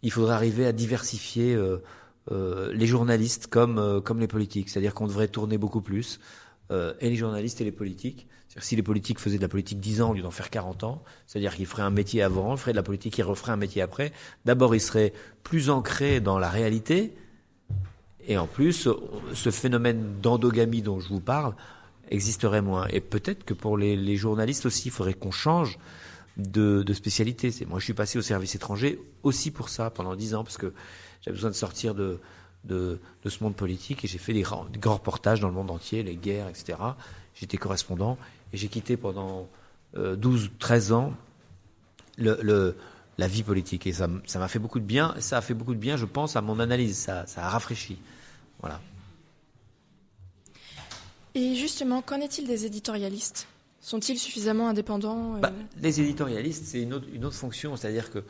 il 0.02 0.12
faudrait 0.12 0.36
arriver 0.36 0.66
à 0.66 0.72
diversifier 0.72 1.58
euh, 2.32 2.70
euh, 2.70 2.74
les 2.74 2.88
journalistes 2.88 3.48
comme 3.48 4.02
comme 4.04 4.20
les 4.20 4.28
politiques. 4.28 4.70
C'est-à-dire 4.70 4.94
qu'on 4.94 5.08
devrait 5.08 5.28
tourner 5.28 5.58
beaucoup 5.58 5.82
plus 5.82 6.20
et 6.72 7.10
les 7.10 7.16
journalistes 7.16 7.62
et 7.62 7.64
les 7.64 7.72
politiques 7.72 8.28
si 8.60 8.76
les 8.76 8.84
politiques 8.84 9.20
faisaient 9.20 9.38
de 9.38 9.42
la 9.42 9.50
politique 9.50 9.80
10 9.80 10.02
ans 10.02 10.12
au 10.12 10.14
lieu 10.14 10.22
d'en 10.22 10.32
faire 10.32 10.50
40 10.50 10.84
ans, 10.86 11.04
c'est-à-dire 11.28 11.56
qu'ils 11.56 11.66
feraient 11.66 11.84
un 11.84 11.90
métier 11.90 12.22
avant, 12.22 12.56
ils 12.56 12.58
feraient 12.58 12.72
de 12.72 12.78
la 12.78 12.84
politique, 12.84 13.18
ils 13.18 13.24
referaient 13.24 13.52
un 13.52 13.58
métier 13.58 13.82
après, 13.82 14.14
d'abord 14.46 14.74
ils 14.76 14.82
seraient 14.82 15.14
plus 15.44 15.70
ancrés 15.70 16.22
dans 16.22 16.40
la 16.40 16.50
réalité, 16.50 17.14
et 18.28 18.38
en 18.38 18.48
plus, 18.48 18.90
ce 19.34 19.52
phénomène 19.52 20.20
d'endogamie 20.22 20.82
dont 20.82 21.00
je 21.00 21.10
vous 21.10 21.20
parle 21.20 21.54
existerait 22.10 22.62
moins. 22.62 22.88
Et 22.88 23.02
peut-être 23.02 23.44
que 23.44 23.54
pour 23.54 23.78
les, 23.78 23.96
les, 23.96 24.16
journalistes 24.16 24.66
aussi, 24.66 24.88
il 24.88 24.92
faudrait 24.92 25.14
qu'on 25.14 25.32
change 25.32 25.78
de, 26.38 26.82
de 26.82 26.94
spécialité. 26.94 27.52
Moi, 27.68 27.80
je 27.80 27.86
suis 27.86 27.94
passé 27.94 28.18
au 28.18 28.24
service 28.24 28.56
étranger 28.56 29.00
aussi 29.22 29.52
pour 29.52 29.70
ça, 29.70 29.92
pendant 29.92 30.16
10 30.16 30.36
ans, 30.36 30.44
parce 30.44 30.58
que 30.58 30.74
j'avais 31.26 31.36
besoin 31.36 31.50
de 31.50 31.56
sortir 31.56 31.96
de, 31.96 32.20
de, 32.66 33.00
de, 33.24 33.30
ce 33.30 33.44
monde 33.44 33.56
politique, 33.56 34.06
et 34.06 34.08
j'ai 34.08 34.20
fait 34.20 34.34
des 34.34 34.44
grands, 34.44 34.66
des 34.66 34.80
grands 34.80 34.94
reportages 34.94 35.40
dans 35.40 35.48
le 35.48 35.54
monde 35.56 35.72
entier, 35.72 36.04
les 36.04 36.16
guerres, 36.16 36.48
etc. 36.48 36.78
J'étais 37.34 37.58
correspondant, 37.58 38.18
et 38.54 38.58
j'ai 38.58 38.68
quitté 38.68 38.96
pendant 38.96 39.50
euh, 39.98 40.16
12, 40.16 40.52
13 40.60 40.92
ans 40.92 41.14
le, 42.18 42.38
le, 42.42 42.76
la 43.18 43.28
vie 43.28 43.44
politique. 43.44 43.88
Et 43.88 43.94
ça 43.94 44.08
ça 44.26 44.40
m'a 44.40 44.48
fait 44.48 44.60
beaucoup 44.60 44.80
de 44.80 44.86
bien. 44.86 45.16
Ça 45.20 45.38
a 45.38 45.42
fait 45.42 45.54
beaucoup 45.54 45.74
de 45.74 45.80
bien, 45.80 45.98
je 45.98 46.06
pense, 46.06 46.36
à 46.36 46.42
mon 46.42 46.60
analyse. 46.60 46.98
Ça, 46.98 47.26
ça 47.26 47.46
a 47.46 47.50
rafraîchi. 47.50 47.98
Voilà. 48.60 48.80
Et 51.34 51.56
justement, 51.56 52.02
qu'en 52.02 52.22
est-il 52.22 52.48
des 52.48 52.66
éditorialistes? 52.66 53.48
Sont-ils 53.82 54.18
suffisamment 54.18 54.70
indépendants? 54.70 55.40
Bah, 55.40 55.52
Les 55.82 56.00
éditorialistes, 56.02 56.66
c'est 56.66 56.82
une 56.82 56.94
autre, 56.94 57.08
une 57.14 57.26
autre 57.26 57.36
fonction, 57.36 57.76
c'est-à-dire 57.76 58.10
que 58.10 58.24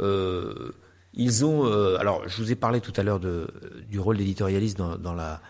euh, 0.00 0.72
ils 1.14 1.44
ont. 1.44 1.66
Euh, 1.66 1.98
alors, 1.98 2.28
je 2.28 2.36
vous 2.42 2.52
ai 2.52 2.56
parlé 2.56 2.80
tout 2.80 2.92
à 2.96 3.02
l'heure 3.02 3.20
du 3.20 3.98
rôle 3.98 4.16
d'éditorialiste 4.16 4.78
dans, 4.78 4.96
dans, 4.96 5.14
la, 5.14 5.40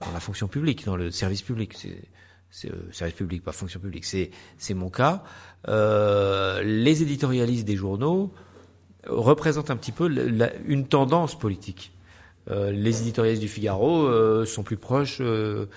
dans 0.00 0.12
la 0.12 0.20
fonction 0.20 0.48
publique, 0.48 0.84
dans 0.84 0.96
le 0.96 1.10
service 1.10 1.42
public. 1.42 1.74
C'est 1.74 2.70
euh, 2.70 2.92
service 2.92 3.14
public, 3.16 3.42
pas 3.42 3.52
fonction 3.52 3.80
publique. 3.80 4.04
C'est 4.04 4.74
mon 4.74 4.90
cas. 4.90 5.22
Euh, 5.68 6.62
les 6.62 7.02
éditorialistes 7.02 7.66
des 7.66 7.76
journaux 7.76 8.32
représentent 9.06 9.70
un 9.70 9.76
petit 9.76 9.92
peu 9.92 10.08
la, 10.08 10.54
une 10.66 10.86
tendance 10.86 11.38
politique. 11.38 11.92
Euh, 12.50 12.70
les 12.70 13.02
éditorialistes 13.02 13.42
du 13.42 13.48
Figaro 13.48 14.06
euh, 14.06 14.46
sont 14.46 14.62
plus 14.62 14.76
proches 14.76 15.20
de, 15.20 15.68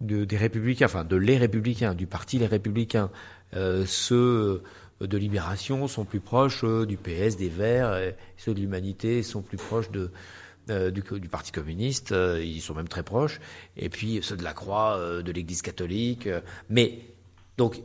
des 0.00 0.36
républicains, 0.36 0.86
enfin 0.86 1.04
de 1.04 1.16
les 1.16 1.36
républicains, 1.38 1.94
du 1.94 2.06
parti 2.06 2.38
les 2.38 2.46
républicains. 2.46 3.10
ceux 3.52 4.62
de 5.00 5.18
Libération 5.18 5.86
sont 5.88 6.04
plus 6.04 6.20
proches 6.20 6.64
du 6.64 6.96
PS, 6.96 7.36
des 7.36 7.48
Verts, 7.48 8.12
ceux 8.36 8.54
de 8.54 8.60
l'Humanité 8.60 9.22
sont 9.22 9.42
plus 9.42 9.58
proches 9.58 9.90
de 9.90 10.10
euh, 10.68 10.90
du, 10.90 11.00
du, 11.00 11.28
Parti 11.28 11.52
communiste, 11.52 12.10
euh, 12.10 12.42
ils 12.44 12.60
sont 12.60 12.74
même 12.74 12.88
très 12.88 13.04
proches, 13.04 13.38
et 13.76 13.88
puis 13.88 14.18
ceux 14.20 14.36
de 14.36 14.42
la 14.42 14.52
Croix, 14.52 14.96
euh, 14.96 15.22
de 15.22 15.30
l'Église 15.30 15.62
catholique. 15.62 16.28
mais 16.68 17.02
donc 17.56 17.80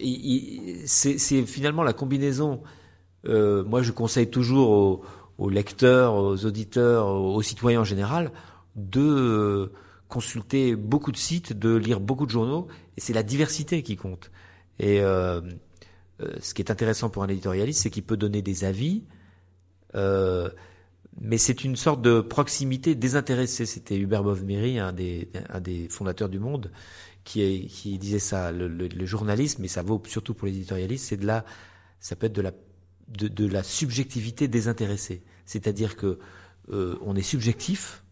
c'est 0.85 1.45
finalement 1.45 1.83
la 1.83 1.93
combinaison. 1.93 2.61
moi, 3.23 3.83
je 3.83 3.91
conseille 3.91 4.31
toujours 4.31 4.69
aux, 4.71 5.01
aux, 5.37 5.49
lecteurs, 5.49 6.15
aux 6.15 6.43
auditeurs, 6.43 7.07
aux 7.07 7.41
citoyens 7.43 7.81
en 7.81 7.85
général, 7.85 8.31
de 8.75 9.71
consulter 10.09 10.75
beaucoup 10.75 11.11
de 11.11 11.17
sites, 11.17 11.53
de 11.53 11.75
lire 11.75 11.99
beaucoup 11.99 12.25
de 12.25 12.31
journaux, 12.31 12.67
et 12.97 13.01
c'est 13.01 13.13
la 13.13 13.23
diversité 13.23 13.83
qui 13.83 13.95
compte. 13.95 14.31
Et 14.79 15.01
ce 16.39 16.53
qui 16.53 16.61
est 16.61 16.71
intéressant 16.71 17.09
pour 17.09 17.23
un 17.23 17.27
éditorialiste, 17.27 17.81
c'est 17.81 17.89
qu'il 17.89 18.03
peut 18.03 18.17
donner 18.17 18.41
des 18.41 18.63
avis. 18.63 19.03
Euh, 19.95 20.49
mais 21.19 21.37
c'est 21.37 21.63
une 21.63 21.75
sorte 21.75 22.01
de 22.01 22.21
proximité 22.21 22.95
désintéressée. 22.95 23.65
C'était 23.65 23.97
Hubert 23.97 24.23
Bovmery, 24.23 24.79
un 24.79 24.93
des, 24.93 25.29
un 25.49 25.59
des 25.59 25.89
fondateurs 25.89 26.29
du 26.29 26.39
Monde, 26.39 26.71
qui, 27.23 27.67
disait 27.99 28.19
ça. 28.19 28.51
Le, 28.51 29.05
journalisme, 29.05 29.63
et 29.63 29.67
ça 29.67 29.83
vaut 29.83 30.01
surtout 30.07 30.33
pour 30.33 30.47
les 30.47 30.55
éditorialistes, 30.55 31.05
c'est 31.09 31.17
de 31.17 31.25
la, 31.25 31.45
ça 31.99 32.15
peut 32.15 32.27
être 32.27 32.33
de 32.33 33.47
la, 33.47 33.63
subjectivité 33.63 34.47
désintéressée. 34.47 35.21
C'est-à-dire 35.45 35.95
que 35.95 36.19
euh, 36.71 36.97
on 37.01 37.15
est 37.15 37.21
subjectif. 37.21 38.03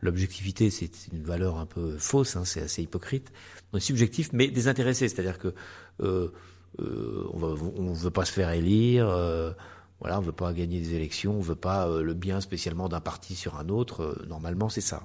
L'objectivité, 0.00 0.70
c'est 0.70 1.08
une 1.12 1.24
valeur 1.24 1.58
un 1.58 1.66
peu 1.66 1.96
fausse, 1.98 2.36
hein, 2.36 2.44
c'est 2.44 2.62
assez 2.62 2.82
hypocrite. 2.82 3.32
On 3.72 3.78
est 3.78 3.80
subjectif, 3.80 4.30
mais 4.32 4.48
désintéressé. 4.48 5.08
C'est-à-dire 5.08 5.38
que 5.38 5.54
euh, 6.00 6.32
euh, 6.80 7.24
on 7.32 7.82
ne 7.82 7.94
veut 7.94 8.10
pas 8.10 8.24
se 8.24 8.32
faire 8.32 8.50
élire. 8.50 9.08
Euh, 9.08 9.52
voilà, 10.00 10.18
on 10.18 10.22
veut 10.22 10.32
pas 10.32 10.52
gagner 10.52 10.80
des 10.80 10.94
élections, 10.94 11.34
on 11.34 11.40
veut 11.40 11.56
pas 11.56 11.88
euh, 11.88 12.02
le 12.02 12.14
bien 12.14 12.40
spécialement 12.40 12.88
d'un 12.88 13.00
parti 13.00 13.34
sur 13.34 13.58
un 13.58 13.68
autre. 13.68 14.16
Normalement, 14.28 14.68
c'est 14.68 14.80
ça. 14.80 15.02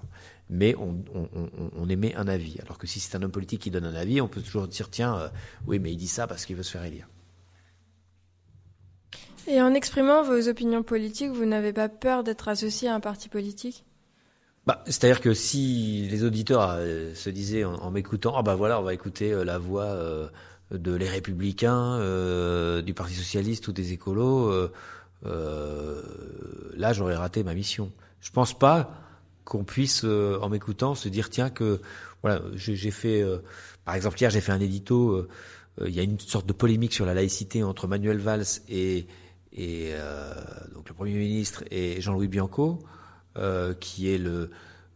Mais 0.49 0.75
on, 0.75 1.03
on, 1.15 1.49
on, 1.75 1.89
émet 1.89 2.13
un 2.15 2.27
avis. 2.27 2.57
Alors 2.61 2.77
que 2.77 2.85
si 2.85 2.99
c'est 2.99 3.15
un 3.17 3.23
homme 3.23 3.31
politique 3.31 3.61
qui 3.61 3.71
donne 3.71 3.85
un 3.85 3.95
avis, 3.95 4.21
on 4.21 4.27
peut 4.27 4.41
toujours 4.41 4.67
dire 4.67 4.89
tiens, 4.89 5.31
oui, 5.65 5.79
mais 5.79 5.91
il 5.91 5.97
dit 5.97 6.07
ça 6.07 6.27
parce 6.27 6.45
qu'il 6.45 6.55
veut 6.55 6.63
se 6.63 6.71
faire 6.71 6.83
élire. 6.83 7.07
Et 9.47 9.61
en 9.61 9.73
exprimant 9.73 10.21
vos 10.21 10.47
opinions 10.47 10.83
politiques, 10.83 11.31
vous 11.31 11.45
n'avez 11.45 11.73
pas 11.73 11.89
peur 11.89 12.23
d'être 12.23 12.47
associé 12.47 12.87
à 12.87 12.93
un 12.93 12.99
parti 12.99 13.29
politique? 13.29 13.85
Bah, 14.67 14.83
c'est-à-dire 14.85 15.21
que 15.21 15.33
si 15.33 16.07
les 16.09 16.23
auditeurs 16.23 16.77
se 17.15 17.29
disaient 17.29 17.63
en, 17.63 17.89
m'écoutant, 17.89 18.35
ah 18.37 18.43
bah 18.43 18.55
voilà, 18.55 18.79
on 18.79 18.83
va 18.83 18.93
écouter 18.93 19.43
la 19.43 19.57
voix 19.57 19.97
de 20.77 20.93
les 20.93 21.07
républicains, 21.07 21.99
euh, 21.99 22.81
du 22.81 22.93
Parti 22.93 23.13
socialiste 23.13 23.67
ou 23.67 23.71
des 23.71 23.93
écolos, 23.93 24.49
euh, 24.49 24.71
euh, 25.25 26.01
là 26.75 26.93
j'aurais 26.93 27.15
raté 27.15 27.43
ma 27.43 27.53
mission. 27.53 27.91
Je 28.21 28.31
pense 28.31 28.57
pas 28.57 28.99
qu'on 29.45 29.63
puisse, 29.63 30.03
en 30.05 30.49
m'écoutant, 30.49 30.95
se 30.95 31.09
dire 31.09 31.29
tiens 31.29 31.49
que 31.49 31.81
voilà, 32.21 32.41
j'ai 32.55 32.91
fait, 32.91 33.23
par 33.83 33.95
exemple 33.95 34.17
hier 34.17 34.29
j'ai 34.29 34.39
fait 34.39 34.53
un 34.53 34.61
édito. 34.61 35.27
il 35.85 35.93
y 35.93 35.99
a 35.99 36.03
une 36.03 36.17
sorte 36.17 36.45
de 36.45 36.53
polémique 36.53 36.93
sur 36.93 37.05
la 37.05 37.13
laïcité 37.13 37.61
entre 37.61 37.85
Manuel 37.87 38.19
Valls 38.19 38.45
et, 38.69 39.05
et 39.51 39.93
donc 40.73 40.87
le 40.87 40.95
Premier 40.95 41.15
ministre 41.15 41.65
et 41.71 41.99
Jean-Louis 41.99 42.29
Bianco, 42.29 42.79
qui 43.81 44.09
est 44.09 44.17
le, 44.17 44.49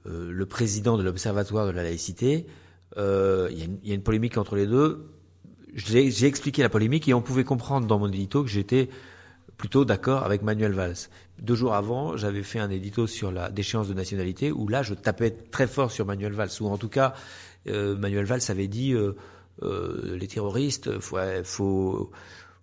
le 0.05 0.45
président 0.45 0.97
de 0.97 1.03
l'Observatoire 1.03 1.67
de 1.67 1.71
la 1.71 1.83
laïcité. 1.83 2.47
il, 2.95 3.01
y 3.01 3.61
a 3.61 3.65
une, 3.65 3.79
il 3.83 3.89
y 3.89 3.91
a 3.91 3.95
une 3.95 4.03
polémique 4.03 4.37
entre 4.37 4.55
les 4.55 4.65
deux 4.65 5.16
j'ai 5.77 6.25
expliqué 6.25 6.63
la 6.63 6.69
polémique 6.69 7.07
et 7.07 7.13
on 7.13 7.21
pouvait 7.21 7.43
comprendre 7.43 7.85
dans 7.85 7.99
mon 7.99 8.07
édito 8.07 8.43
que 8.43 8.49
j'étais 8.49 8.89
plutôt 9.57 9.85
d'accord 9.85 10.23
avec 10.23 10.41
Manuel 10.41 10.73
Valls. 10.73 10.95
Deux 11.39 11.55
jours 11.55 11.75
avant, 11.75 12.17
j'avais 12.17 12.43
fait 12.43 12.59
un 12.59 12.69
édito 12.69 13.07
sur 13.07 13.31
la 13.31 13.49
déchéance 13.49 13.87
de 13.87 13.93
nationalité 13.93 14.51
où 14.51 14.67
là, 14.67 14.83
je 14.83 14.93
tapais 14.93 15.31
très 15.31 15.67
fort 15.67 15.91
sur 15.91 16.05
Manuel 16.05 16.33
Valls. 16.33 16.49
Ou 16.61 16.67
en 16.67 16.77
tout 16.77 16.89
cas, 16.89 17.13
euh, 17.67 17.95
Manuel 17.95 18.25
Valls 18.25 18.41
avait 18.49 18.67
dit 18.67 18.93
euh, 18.93 19.15
euh, 19.63 20.17
les 20.17 20.27
terroristes, 20.27 20.99
faut, 20.99 21.17
faut, 21.43 22.11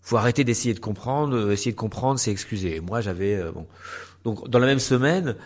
faut 0.02 0.16
arrêter 0.16 0.44
d'essayer 0.44 0.74
de 0.74 0.80
comprendre. 0.80 1.52
Essayer 1.52 1.72
de 1.72 1.76
comprendre, 1.76 2.18
c'est 2.18 2.30
excuser. 2.32 2.80
moi, 2.80 3.00
j'avais 3.00 3.40
bon. 3.52 3.66
Donc, 4.24 4.48
dans 4.48 4.58
la 4.58 4.66
même 4.66 4.78
semaine, 4.78 5.36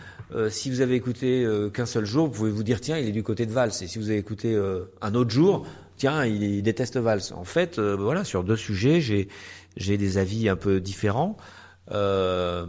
si 0.49 0.69
vous 0.69 0.79
avez 0.81 0.95
écouté 0.95 1.45
qu'un 1.73 1.85
seul 1.85 2.05
jour, 2.05 2.27
vous 2.27 2.33
pouvez 2.33 2.51
vous 2.51 2.63
dire 2.63 2.79
tiens, 2.79 2.97
il 2.97 3.09
est 3.09 3.11
du 3.11 3.23
côté 3.23 3.45
de 3.45 3.51
Valls. 3.51 3.73
Et 3.81 3.87
si 3.87 3.99
vous 3.99 4.09
avez 4.09 4.19
écouté 4.19 4.57
un 5.01 5.15
autre 5.15 5.31
jour, 5.31 5.67
tiens, 5.99 6.25
il, 6.25 6.63
déteste 6.63 6.97
Valls. 6.97 7.21
En 7.35 7.43
fait, 7.43 7.77
euh, 7.77 7.95
voilà, 7.95 8.23
sur 8.23 8.43
deux 8.43 8.55
sujets, 8.55 9.01
j'ai 9.01 9.27
j'ai 9.77 9.97
des 9.97 10.17
avis 10.17 10.49
un 10.49 10.55
peu 10.55 10.81
différents, 10.81 11.37
euh, 11.91 12.65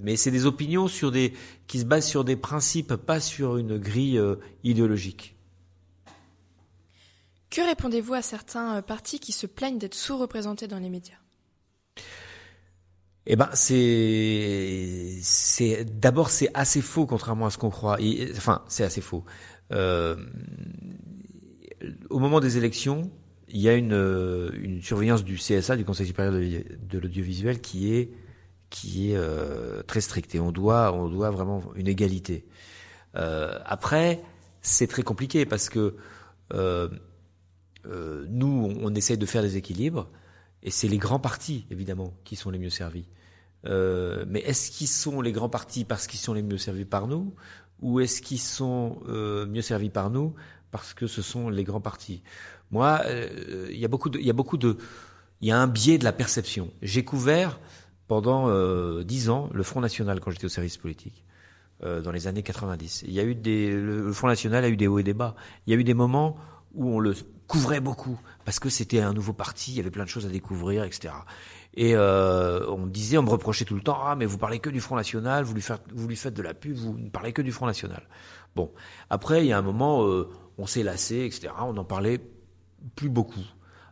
mais 0.00 0.16
c'est 0.16 0.30
des 0.30 0.46
opinions 0.46 0.88
sur 0.88 1.12
des 1.12 1.34
qui 1.66 1.80
se 1.80 1.84
basent 1.84 2.06
sur 2.06 2.24
des 2.24 2.36
principes, 2.36 2.94
pas 2.94 3.20
sur 3.20 3.58
une 3.58 3.76
grille 3.76 4.16
euh, 4.16 4.36
idéologique. 4.64 5.36
Que 7.50 7.60
répondez-vous 7.60 8.14
à 8.14 8.22
certains 8.22 8.80
partis 8.82 9.20
qui 9.20 9.32
se 9.32 9.46
plaignent 9.46 9.78
d'être 9.78 9.94
sous-représentés 9.94 10.68
dans 10.68 10.78
les 10.78 10.90
médias? 10.90 11.18
Eh 13.30 13.36
ben 13.36 13.50
c'est 13.52 15.18
c'est 15.22 15.84
d'abord 15.84 16.30
c'est 16.30 16.48
assez 16.54 16.80
faux 16.80 17.04
contrairement 17.04 17.44
à 17.44 17.50
ce 17.50 17.58
qu'on 17.58 17.68
croit. 17.68 17.98
enfin 18.36 18.62
c'est 18.68 18.84
assez 18.84 19.02
faux. 19.02 19.24
Euh, 19.70 20.16
au 22.10 22.18
moment 22.18 22.40
des 22.40 22.58
élections, 22.58 23.10
il 23.50 23.60
y 23.60 23.68
a 23.68 23.74
une, 23.74 23.92
euh, 23.92 24.80
surveillance 24.82 25.24
du 25.24 25.36
CSA, 25.36 25.76
du 25.76 25.84
Conseil 25.84 26.06
supérieur 26.06 26.34
de, 26.34 26.98
l'audiovisuel, 26.98 27.60
qui 27.60 27.94
est 27.94 28.10
qui 28.70 29.12
est 29.12 29.16
euh, 29.16 29.82
très 29.84 30.02
stricte 30.02 30.34
et 30.34 30.40
on 30.40 30.52
doit 30.52 30.90
vraiment 31.30 31.62
une 31.74 31.88
égalité. 31.88 32.44
Euh, 33.16 33.58
après, 33.64 34.20
c'est 34.60 34.86
très 34.86 35.02
compliqué 35.02 35.46
parce 35.46 35.70
que 35.70 35.96
nous, 36.52 38.76
on 38.82 38.94
essaye 38.94 39.16
de 39.16 39.24
faire 39.24 39.40
des 39.40 39.56
équilibres 39.56 40.10
et 40.62 40.70
c'est 40.70 40.88
les 40.88 40.98
grands 40.98 41.18
partis 41.18 41.66
évidemment 41.70 42.12
qui 42.24 42.36
sont 42.36 42.50
les 42.50 42.58
mieux 42.58 42.68
servis. 42.68 43.08
mais 43.64 44.40
est-ce 44.40 44.70
qu'ils 44.70 44.88
sont 44.88 45.22
les 45.22 45.32
grands 45.32 45.48
partis 45.48 45.86
parce 45.86 46.06
qu'ils 46.06 46.20
sont 46.20 46.34
les 46.34 46.42
mieux 46.42 46.58
servis 46.58 46.84
par 46.84 47.06
nous 47.06 47.34
ou 47.80 48.00
est-ce 48.00 48.20
qu'ils 48.20 48.40
sont 48.40 49.00
mieux 49.06 49.62
servis 49.62 49.88
par 49.88 50.10
nous 50.10 50.34
parce 50.70 50.94
que 50.94 51.06
ce 51.06 51.22
sont 51.22 51.48
les 51.48 51.64
grands 51.64 51.80
partis. 51.80 52.22
Moi, 52.70 53.00
euh, 53.06 53.68
il 53.70 53.78
y 53.78 53.84
a 53.84 53.88
beaucoup 53.88 54.10
de, 54.10 54.18
il 54.18 54.26
y 54.26 54.30
a 54.30 54.34
beaucoup 54.34 54.56
de, 54.56 54.76
il 55.40 55.48
y 55.48 55.50
a 55.50 55.58
un 55.58 55.66
biais 55.66 55.98
de 55.98 56.04
la 56.04 56.12
perception. 56.12 56.70
J'ai 56.82 57.04
couvert 57.04 57.58
pendant 58.06 58.48
euh, 58.48 59.04
dix 59.04 59.30
ans 59.30 59.50
le 59.52 59.62
Front 59.62 59.80
National 59.80 60.20
quand 60.20 60.30
j'étais 60.30 60.46
au 60.46 60.50
service 60.50 60.76
politique. 60.76 61.24
Euh, 61.84 62.00
dans 62.00 62.10
les 62.10 62.26
années 62.26 62.42
90. 62.42 63.04
Il 63.06 63.12
y 63.12 63.20
a 63.20 63.22
eu 63.22 63.36
des, 63.36 63.70
le 63.70 64.12
Front 64.12 64.26
National 64.26 64.64
a 64.64 64.68
eu 64.68 64.76
des 64.76 64.88
hauts 64.88 64.98
et 64.98 65.04
des 65.04 65.14
bas. 65.14 65.36
Il 65.64 65.72
y 65.72 65.76
a 65.76 65.78
eu 65.78 65.84
des 65.84 65.94
moments 65.94 66.36
où 66.74 66.88
on 66.88 66.98
le 66.98 67.14
couvrait 67.46 67.78
beaucoup 67.78 68.18
parce 68.44 68.58
que 68.58 68.68
c'était 68.68 68.98
un 68.98 69.12
nouveau 69.12 69.32
parti, 69.32 69.70
il 69.70 69.76
y 69.76 69.80
avait 69.80 69.92
plein 69.92 70.02
de 70.02 70.08
choses 70.08 70.26
à 70.26 70.28
découvrir, 70.28 70.82
etc. 70.82 71.14
Et 71.74 71.94
euh, 71.94 72.68
on 72.68 72.78
me 72.78 72.90
disait, 72.90 73.16
on 73.16 73.22
me 73.22 73.30
reprochait 73.30 73.64
tout 73.64 73.76
le 73.76 73.80
temps, 73.80 74.00
ah 74.02 74.16
mais 74.16 74.26
vous 74.26 74.38
parlez 74.38 74.58
que 74.58 74.70
du 74.70 74.80
Front 74.80 74.96
National, 74.96 75.44
vous 75.44 75.54
lui 75.54 75.62
faites, 75.62 75.82
vous 75.94 76.08
lui 76.08 76.16
faites 76.16 76.34
de 76.34 76.42
la 76.42 76.52
pub, 76.52 76.74
vous 76.74 76.98
ne 76.98 77.10
parlez 77.10 77.32
que 77.32 77.42
du 77.42 77.52
Front 77.52 77.66
National. 77.66 78.02
Bon, 78.56 78.72
après 79.08 79.44
il 79.44 79.46
y 79.46 79.52
a 79.52 79.58
un 79.58 79.62
moment, 79.62 80.04
euh, 80.04 80.28
on 80.58 80.66
s'est 80.66 80.82
lassé, 80.82 81.24
etc. 81.24 81.52
On 81.60 81.72
n'en 81.72 81.84
parlait 81.84 82.20
plus 82.96 83.08
beaucoup. 83.08 83.44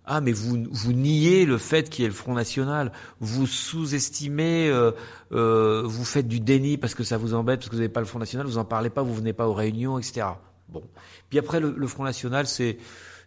Ah, 0.09 0.21
mais 0.21 0.33
vous, 0.33 0.65
vous 0.71 0.93
niez 0.93 1.47
le 1.47 1.59
fait 1.59 1.91
qu'il 1.91 2.03
y 2.03 2.05
ait 2.05 2.09
le 2.09 2.15
Front 2.15 2.35
National. 2.35 2.93
Vous 3.19 3.47
sous-estimez, 3.47 4.69
euh, 4.69 4.93
euh, 5.33 5.83
vous 5.85 6.05
faites 6.05 6.29
du 6.29 6.39
déni 6.39 6.77
parce 6.77 6.95
que 6.95 7.03
ça 7.03 7.17
vous 7.17 7.35
embête, 7.35 7.59
parce 7.59 7.71
que 7.71 7.75
vous 7.75 7.81
n'avez 7.81 7.93
pas 7.93 8.01
le 8.01 8.07
Front 8.07 8.21
National, 8.21 8.47
vous 8.47 8.59
en 8.59 8.65
parlez 8.65 8.89
pas, 8.89 9.03
vous 9.03 9.15
venez 9.15 9.33
pas 9.33 9.49
aux 9.49 9.53
réunions, 9.53 9.99
etc. 9.99 10.27
Bon. 10.69 10.83
Puis 11.29 11.41
après, 11.41 11.59
le, 11.59 11.87
Front 11.89 12.05
National, 12.05 12.47
c'est 12.47 12.79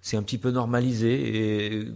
c'est 0.02 0.15
un 0.15 0.23
petit 0.23 0.38
peu 0.38 0.52
normalisé 0.52 1.75
et 1.75 1.88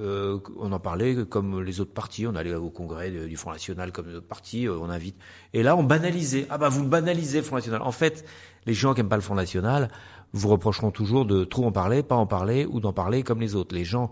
euh, 0.00 0.40
on 0.58 0.72
en 0.72 0.80
parlait 0.80 1.24
comme 1.26 1.62
les 1.62 1.80
autres 1.80 1.92
partis. 1.92 2.26
On 2.26 2.34
allait 2.34 2.54
au 2.56 2.70
congrès 2.70 3.12
du 3.12 3.36
Front 3.36 3.52
National 3.52 3.92
comme 3.92 4.08
les 4.08 4.16
autres 4.16 4.26
partis. 4.26 4.68
on 4.68 4.90
invite. 4.90 5.16
Et 5.52 5.62
là, 5.62 5.76
on 5.76 5.84
banalisait. 5.84 6.48
Ah 6.50 6.58
bah 6.58 6.68
vous 6.68 6.84
banalisez 6.84 7.38
le 7.38 7.44
Front 7.44 7.56
National. 7.56 7.82
En 7.82 7.92
fait, 7.92 8.24
les 8.66 8.74
gens 8.74 8.94
qui 8.94 9.00
n'aiment 9.00 9.08
pas 9.08 9.16
le 9.16 9.22
Front 9.22 9.36
National 9.36 9.90
vous 10.34 10.48
reprocheront 10.48 10.90
toujours 10.90 11.24
de 11.24 11.44
trop 11.44 11.64
en 11.64 11.72
parler, 11.72 12.02
pas 12.02 12.16
en 12.16 12.26
parler 12.26 12.66
ou 12.66 12.80
d'en 12.80 12.92
parler 12.92 13.22
comme 13.22 13.40
les 13.40 13.54
autres. 13.54 13.74
Les 13.74 13.84
gens 13.84 14.10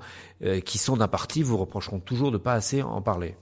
qui 0.65 0.79
sont 0.79 0.97
d'un 0.97 1.09
parti 1.09 1.43
vous 1.43 1.59
reprocheront 1.59 2.01
toujours 2.01 2.31
de 2.31 2.39
pas 2.39 2.55
assez 2.55 2.81
en 2.81 3.03
parler. 3.03 3.37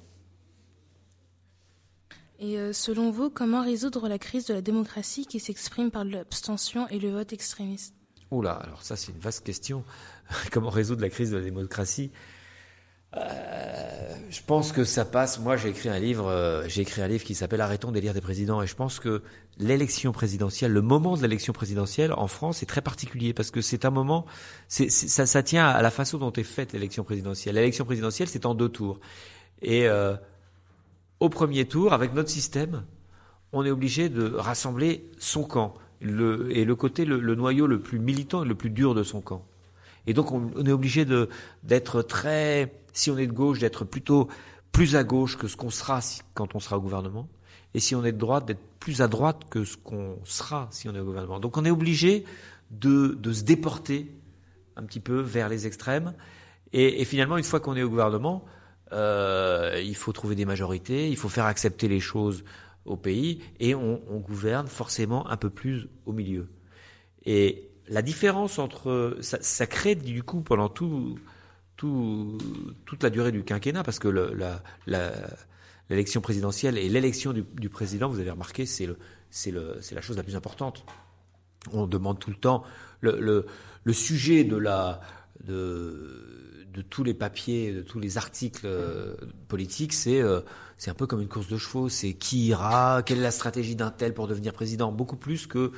Et 2.38 2.72
selon 2.72 3.10
vous, 3.10 3.30
comment 3.30 3.62
résoudre 3.62 4.08
la 4.08 4.18
crise 4.18 4.46
de 4.46 4.54
la 4.54 4.62
démocratie 4.62 5.26
qui 5.26 5.40
s'exprime 5.40 5.90
par 5.90 6.04
l'abstention 6.04 6.88
et 6.88 6.98
le 6.98 7.10
vote 7.10 7.32
extrémiste? 7.32 7.94
Oula, 8.30 8.52
alors 8.52 8.82
ça 8.82 8.96
c'est 8.96 9.12
une 9.12 9.18
vaste 9.18 9.44
question. 9.44 9.84
Comment 10.52 10.70
résoudre 10.70 11.02
la 11.02 11.10
crise 11.10 11.30
de 11.32 11.36
la 11.36 11.42
démocratie? 11.42 12.10
Euh, 13.16 14.14
je 14.30 14.40
pense 14.46 14.70
que 14.70 14.84
ça 14.84 15.04
passe. 15.04 15.40
Moi, 15.40 15.56
j'ai 15.56 15.70
écrit 15.70 15.88
un 15.88 15.98
livre. 15.98 16.28
Euh, 16.28 16.64
j'ai 16.68 16.82
écrit 16.82 17.02
un 17.02 17.08
livre 17.08 17.24
qui 17.24 17.34
s'appelle 17.34 17.60
"Arrêtons 17.60 17.90
d'élire 17.90 18.14
des 18.14 18.20
présidents". 18.20 18.62
Et 18.62 18.68
je 18.68 18.76
pense 18.76 19.00
que 19.00 19.22
l'élection 19.60 20.10
présidentielle, 20.10 20.72
le 20.72 20.82
moment 20.82 21.16
de 21.16 21.22
l'élection 21.22 21.52
présidentielle 21.52 22.12
en 22.14 22.26
France 22.26 22.62
est 22.62 22.66
très 22.66 22.80
particulier 22.80 23.32
parce 23.34 23.50
que 23.50 23.60
c'est 23.60 23.84
un 23.84 23.90
moment. 23.90 24.26
Ça 24.68 25.42
tient 25.42 25.66
à 25.66 25.82
la 25.82 25.90
façon 25.90 26.18
dont 26.18 26.32
est 26.32 26.42
faite 26.42 26.72
l'élection 26.72 27.04
présidentielle. 27.04 27.54
L'élection 27.54 27.84
présidentielle, 27.84 28.28
c'est 28.28 28.46
en 28.46 28.54
deux 28.54 28.70
tours. 28.70 28.98
Et 29.62 29.86
euh, 29.86 30.16
au 31.20 31.28
premier 31.28 31.66
tour, 31.66 31.92
avec 31.92 32.14
notre 32.14 32.30
système, 32.30 32.84
on 33.52 33.64
est 33.64 33.70
obligé 33.70 34.08
de 34.08 34.32
rassembler 34.34 35.10
son 35.18 35.44
camp 35.44 35.74
le, 36.00 36.56
et 36.56 36.64
le 36.64 36.74
côté, 36.74 37.04
le, 37.04 37.34
noyau 37.34 37.66
le 37.66 37.80
plus 37.80 37.98
militant 37.98 38.44
et 38.44 38.48
le 38.48 38.54
plus 38.54 38.70
dur 38.70 38.94
de 38.94 39.02
son 39.02 39.20
camp. 39.20 39.44
Et 40.06 40.14
donc 40.14 40.32
on, 40.32 40.64
est 40.64 40.72
obligé 40.72 41.04
de 41.04 41.28
d'être 41.62 42.00
très, 42.00 42.72
si 42.94 43.10
on 43.10 43.18
est 43.18 43.26
de 43.26 43.32
gauche, 43.32 43.58
d'être 43.58 43.84
plutôt 43.84 44.28
plus 44.72 44.96
à 44.96 45.04
gauche 45.04 45.36
que 45.36 45.46
ce 45.46 45.56
qu'on 45.56 45.68
sera 45.68 46.00
quand 46.32 46.54
on 46.54 46.60
sera 46.60 46.78
au 46.78 46.80
gouvernement, 46.80 47.28
et 47.74 47.80
si 47.80 47.94
on 47.94 48.04
est 48.04 48.12
de 48.12 48.18
droite, 48.18 48.46
d'être 48.46 48.62
plus 48.78 49.02
à 49.02 49.08
droite 49.08 49.42
que 49.50 49.64
ce 49.64 49.76
qu'on 49.76 50.18
sera 50.24 50.68
si 50.70 50.88
on 50.88 50.94
est 50.94 51.00
au 51.00 51.04
gouvernement. 51.04 51.40
Donc 51.40 51.56
on 51.56 51.64
est 51.64 51.70
obligé 51.70 52.24
de, 52.70 53.18
de 53.20 53.32
se 53.32 53.42
déporter 53.42 54.10
un 54.76 54.82
petit 54.84 55.00
peu 55.00 55.20
vers 55.20 55.48
les 55.48 55.66
extrêmes, 55.66 56.14
et, 56.72 57.00
et 57.00 57.04
finalement 57.04 57.36
une 57.36 57.44
fois 57.44 57.60
qu'on 57.60 57.76
est 57.76 57.82
au 57.82 57.90
gouvernement, 57.90 58.44
euh, 58.92 59.80
il 59.84 59.94
faut 59.94 60.12
trouver 60.12 60.34
des 60.34 60.44
majorités, 60.44 61.08
il 61.08 61.16
faut 61.16 61.28
faire 61.28 61.46
accepter 61.46 61.86
les 61.88 62.00
choses 62.00 62.44
au 62.84 62.96
pays 62.96 63.40
et 63.60 63.74
on, 63.74 64.00
on, 64.08 64.18
gouverne 64.18 64.66
forcément 64.66 65.28
un 65.28 65.36
peu 65.36 65.50
plus 65.50 65.88
au 66.06 66.12
milieu. 66.12 66.48
Et 67.24 67.70
la 67.88 68.02
différence 68.02 68.58
entre 68.58 69.16
ça, 69.20 69.38
ça 69.40 69.66
crée 69.66 69.94
du 69.94 70.22
coup 70.22 70.40
pendant 70.40 70.68
tout, 70.68 71.18
tout, 71.76 72.38
toute 72.84 73.02
la 73.02 73.10
durée 73.10 73.32
du 73.32 73.44
quinquennat 73.44 73.84
parce 73.84 73.98
que 73.98 74.08
le, 74.08 74.32
la, 74.34 74.62
la, 74.86 75.12
l'élection 75.90 76.20
présidentielle 76.20 76.78
et 76.78 76.88
l'élection 76.88 77.32
du, 77.32 77.68
président, 77.68 78.08
vous 78.08 78.20
avez 78.20 78.30
remarqué, 78.30 78.64
c'est 78.64 78.86
la 79.52 80.00
chose 80.00 80.16
la 80.16 80.22
plus 80.22 80.36
importante. 80.36 80.84
On 81.72 81.86
demande 81.86 82.18
tout 82.18 82.30
le 82.30 82.36
temps 82.36 82.64
le, 83.00 83.46
le, 83.84 83.92
sujet 83.92 84.44
de 84.44 84.56
la 84.56 85.00
de 85.44 86.66
de 86.72 86.82
tous 86.82 87.02
les 87.02 87.14
papiers, 87.14 87.72
de 87.72 87.82
tous 87.82 87.98
les 87.98 88.16
articles 88.16 88.62
euh, 88.64 89.16
politiques, 89.48 89.92
c'est 89.92 90.22
euh, 90.22 90.40
c'est 90.76 90.90
un 90.90 90.94
peu 90.94 91.06
comme 91.06 91.20
une 91.20 91.28
course 91.28 91.48
de 91.48 91.58
chevaux. 91.58 91.88
C'est 91.88 92.14
qui 92.14 92.46
ira, 92.46 93.02
quelle 93.04 93.18
est 93.18 93.22
la 93.22 93.32
stratégie 93.32 93.74
d'un 93.74 93.90
tel 93.90 94.14
pour 94.14 94.28
devenir 94.28 94.52
président, 94.52 94.92
beaucoup 94.92 95.16
plus 95.16 95.48
que 95.48 95.72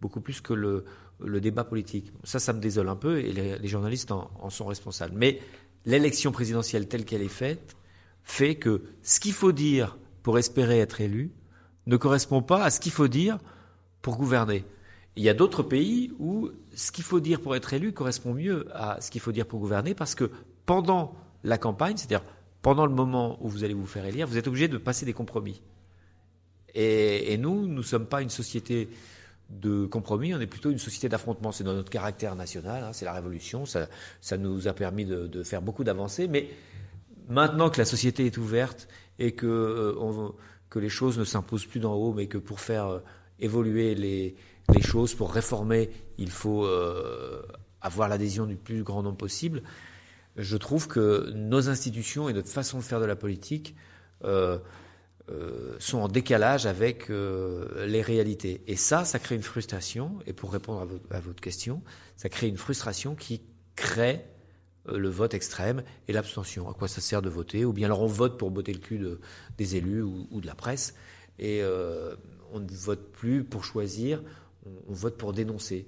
beaucoup 0.00 0.20
plus 0.20 0.40
que 0.40 0.54
le, 0.54 0.84
le 1.22 1.40
débat 1.40 1.64
politique. 1.64 2.12
Ça, 2.24 2.38
ça 2.38 2.52
me 2.52 2.60
désole 2.60 2.88
un 2.88 2.96
peu 2.96 3.18
et 3.18 3.32
les, 3.32 3.68
journalistes 3.68 4.10
en, 4.10 4.50
sont 4.50 4.64
responsables. 4.64 5.14
Mais 5.16 5.40
l'élection 5.84 6.32
présidentielle 6.32 6.88
telle 6.88 7.04
qu'elle 7.04 7.22
est 7.22 7.28
faite 7.28 7.76
fait 8.22 8.56
que 8.56 8.84
ce 9.02 9.20
qu'il 9.20 9.32
faut 9.32 9.52
dire 9.52 9.98
pour 10.22 10.38
espérer 10.38 10.78
être 10.78 11.00
élu 11.00 11.32
ne 11.86 11.96
correspond 11.96 12.42
pas 12.42 12.62
à 12.62 12.70
ce 12.70 12.80
qu'il 12.80 12.92
faut 12.92 13.08
dire 13.08 13.38
pour 14.02 14.16
gouverner. 14.16 14.64
Il 15.16 15.24
y 15.24 15.28
a 15.28 15.34
d'autres 15.34 15.62
pays 15.62 16.12
où 16.18 16.50
ce 16.74 16.92
qu'il 16.92 17.04
faut 17.04 17.20
dire 17.20 17.40
pour 17.40 17.56
être 17.56 17.74
élu 17.74 17.92
correspond 17.92 18.32
mieux 18.32 18.68
à 18.72 19.00
ce 19.00 19.10
qu'il 19.10 19.20
faut 19.20 19.32
dire 19.32 19.46
pour 19.46 19.60
gouverner 19.60 19.94
parce 19.94 20.14
que 20.14 20.30
pendant 20.66 21.14
la 21.42 21.58
campagne, 21.58 21.96
c'est-à-dire 21.96 22.22
pendant 22.62 22.86
le 22.86 22.94
moment 22.94 23.38
où 23.40 23.48
vous 23.48 23.64
allez 23.64 23.74
vous 23.74 23.86
faire 23.86 24.06
élire, 24.06 24.26
vous 24.26 24.38
êtes 24.38 24.46
obligé 24.46 24.68
de 24.68 24.78
passer 24.78 25.06
des 25.06 25.12
compromis. 25.12 25.60
Et, 26.74 27.36
nous, 27.38 27.66
nous 27.66 27.78
ne 27.78 27.82
sommes 27.82 28.06
pas 28.06 28.22
une 28.22 28.30
société 28.30 28.88
de 29.48 29.86
compromis, 29.86 30.32
on 30.32 30.40
est 30.40 30.46
plutôt 30.46 30.70
une 30.70 30.78
société 30.78 31.08
d'affrontement. 31.08 31.50
C'est 31.50 31.64
dans 31.64 31.74
notre 31.74 31.90
caractère 31.90 32.36
national, 32.36 32.84
hein, 32.84 32.92
c'est 32.92 33.04
la 33.04 33.12
révolution, 33.12 33.66
ça, 33.66 33.88
ça, 34.20 34.36
nous 34.36 34.68
a 34.68 34.72
permis 34.72 35.04
de, 35.04 35.26
de 35.26 35.42
faire 35.42 35.62
beaucoup 35.62 35.82
d'avancées. 35.82 36.28
Mais 36.28 36.48
maintenant 37.30 37.70
que 37.70 37.78
la 37.78 37.84
société 37.84 38.26
est 38.26 38.36
ouverte 38.36 38.88
et 39.18 39.32
que, 39.32 39.46
euh, 39.46 40.28
que 40.68 40.78
les 40.78 40.88
choses 40.88 41.18
ne 41.18 41.24
s'imposent 41.24 41.66
plus 41.66 41.80
d'en 41.80 41.94
haut, 41.94 42.12
mais 42.12 42.26
que 42.26 42.38
pour 42.38 42.60
faire 42.60 42.86
euh, 42.86 42.98
évoluer 43.38 43.94
les, 43.94 44.36
choses, 44.82 45.14
pour 45.14 45.32
réformer, 45.32 45.90
il 46.18 46.30
faut 46.30 46.64
euh, 46.64 47.42
avoir 47.80 48.08
l'adhésion 48.08 48.46
du 48.46 48.56
plus 48.56 48.82
grand 48.82 49.02
nombre 49.02 49.16
possible. 49.16 49.62
Je 50.36 50.56
trouve 50.56 50.88
que 50.88 51.30
nos 51.34 51.68
institutions 51.68 52.28
et 52.28 52.32
notre 52.32 52.48
façon 52.48 52.78
de 52.78 52.82
faire 52.82 53.00
de 53.00 53.06
la 53.06 53.16
politique 53.16 53.74
sont 55.78 55.98
en 55.98 56.08
décalage 56.08 56.66
avec 56.66 57.08
les 57.08 58.02
réalités. 58.02 58.62
Et 58.68 58.76
ça, 58.76 59.04
ça 59.04 59.18
crée 59.18 59.34
une 59.34 59.42
frustration. 59.42 60.18
Et 60.26 60.32
pour 60.32 60.52
répondre 60.52 60.80
à, 61.10 61.20
votre, 61.20 61.40
question, 61.40 61.82
ça 62.16 62.28
crée 62.28 62.46
une 62.46 62.56
frustration 62.56 63.16
qui 63.16 63.42
crée 63.74 64.24
le 64.86 65.08
vote 65.08 65.34
extrême 65.34 65.82
et 66.08 66.12
l'abstention. 66.12 66.68
À 66.68 66.74
quoi 66.74 66.88
ça 66.88 67.00
sert 67.00 67.22
de 67.22 67.28
voter? 67.28 67.64
Ou 67.64 67.72
bien 67.72 67.86
alors 67.86 68.00
on 68.02 68.06
vote 68.06 68.38
pour 68.38 68.50
botter 68.50 68.72
le 68.72 68.78
cul 68.78 68.98
de, 68.98 69.20
des 69.58 69.76
élus 69.76 70.02
ou, 70.02 70.40
de 70.40 70.46
la 70.46 70.54
presse. 70.54 70.94
Et 71.38 71.62
euh, 71.62 72.14
on 72.52 72.60
ne 72.60 72.68
vote 72.68 73.12
plus 73.12 73.44
pour 73.44 73.64
choisir, 73.64 74.22
on, 74.88 74.92
vote 74.92 75.16
pour 75.16 75.32
dénoncer. 75.32 75.86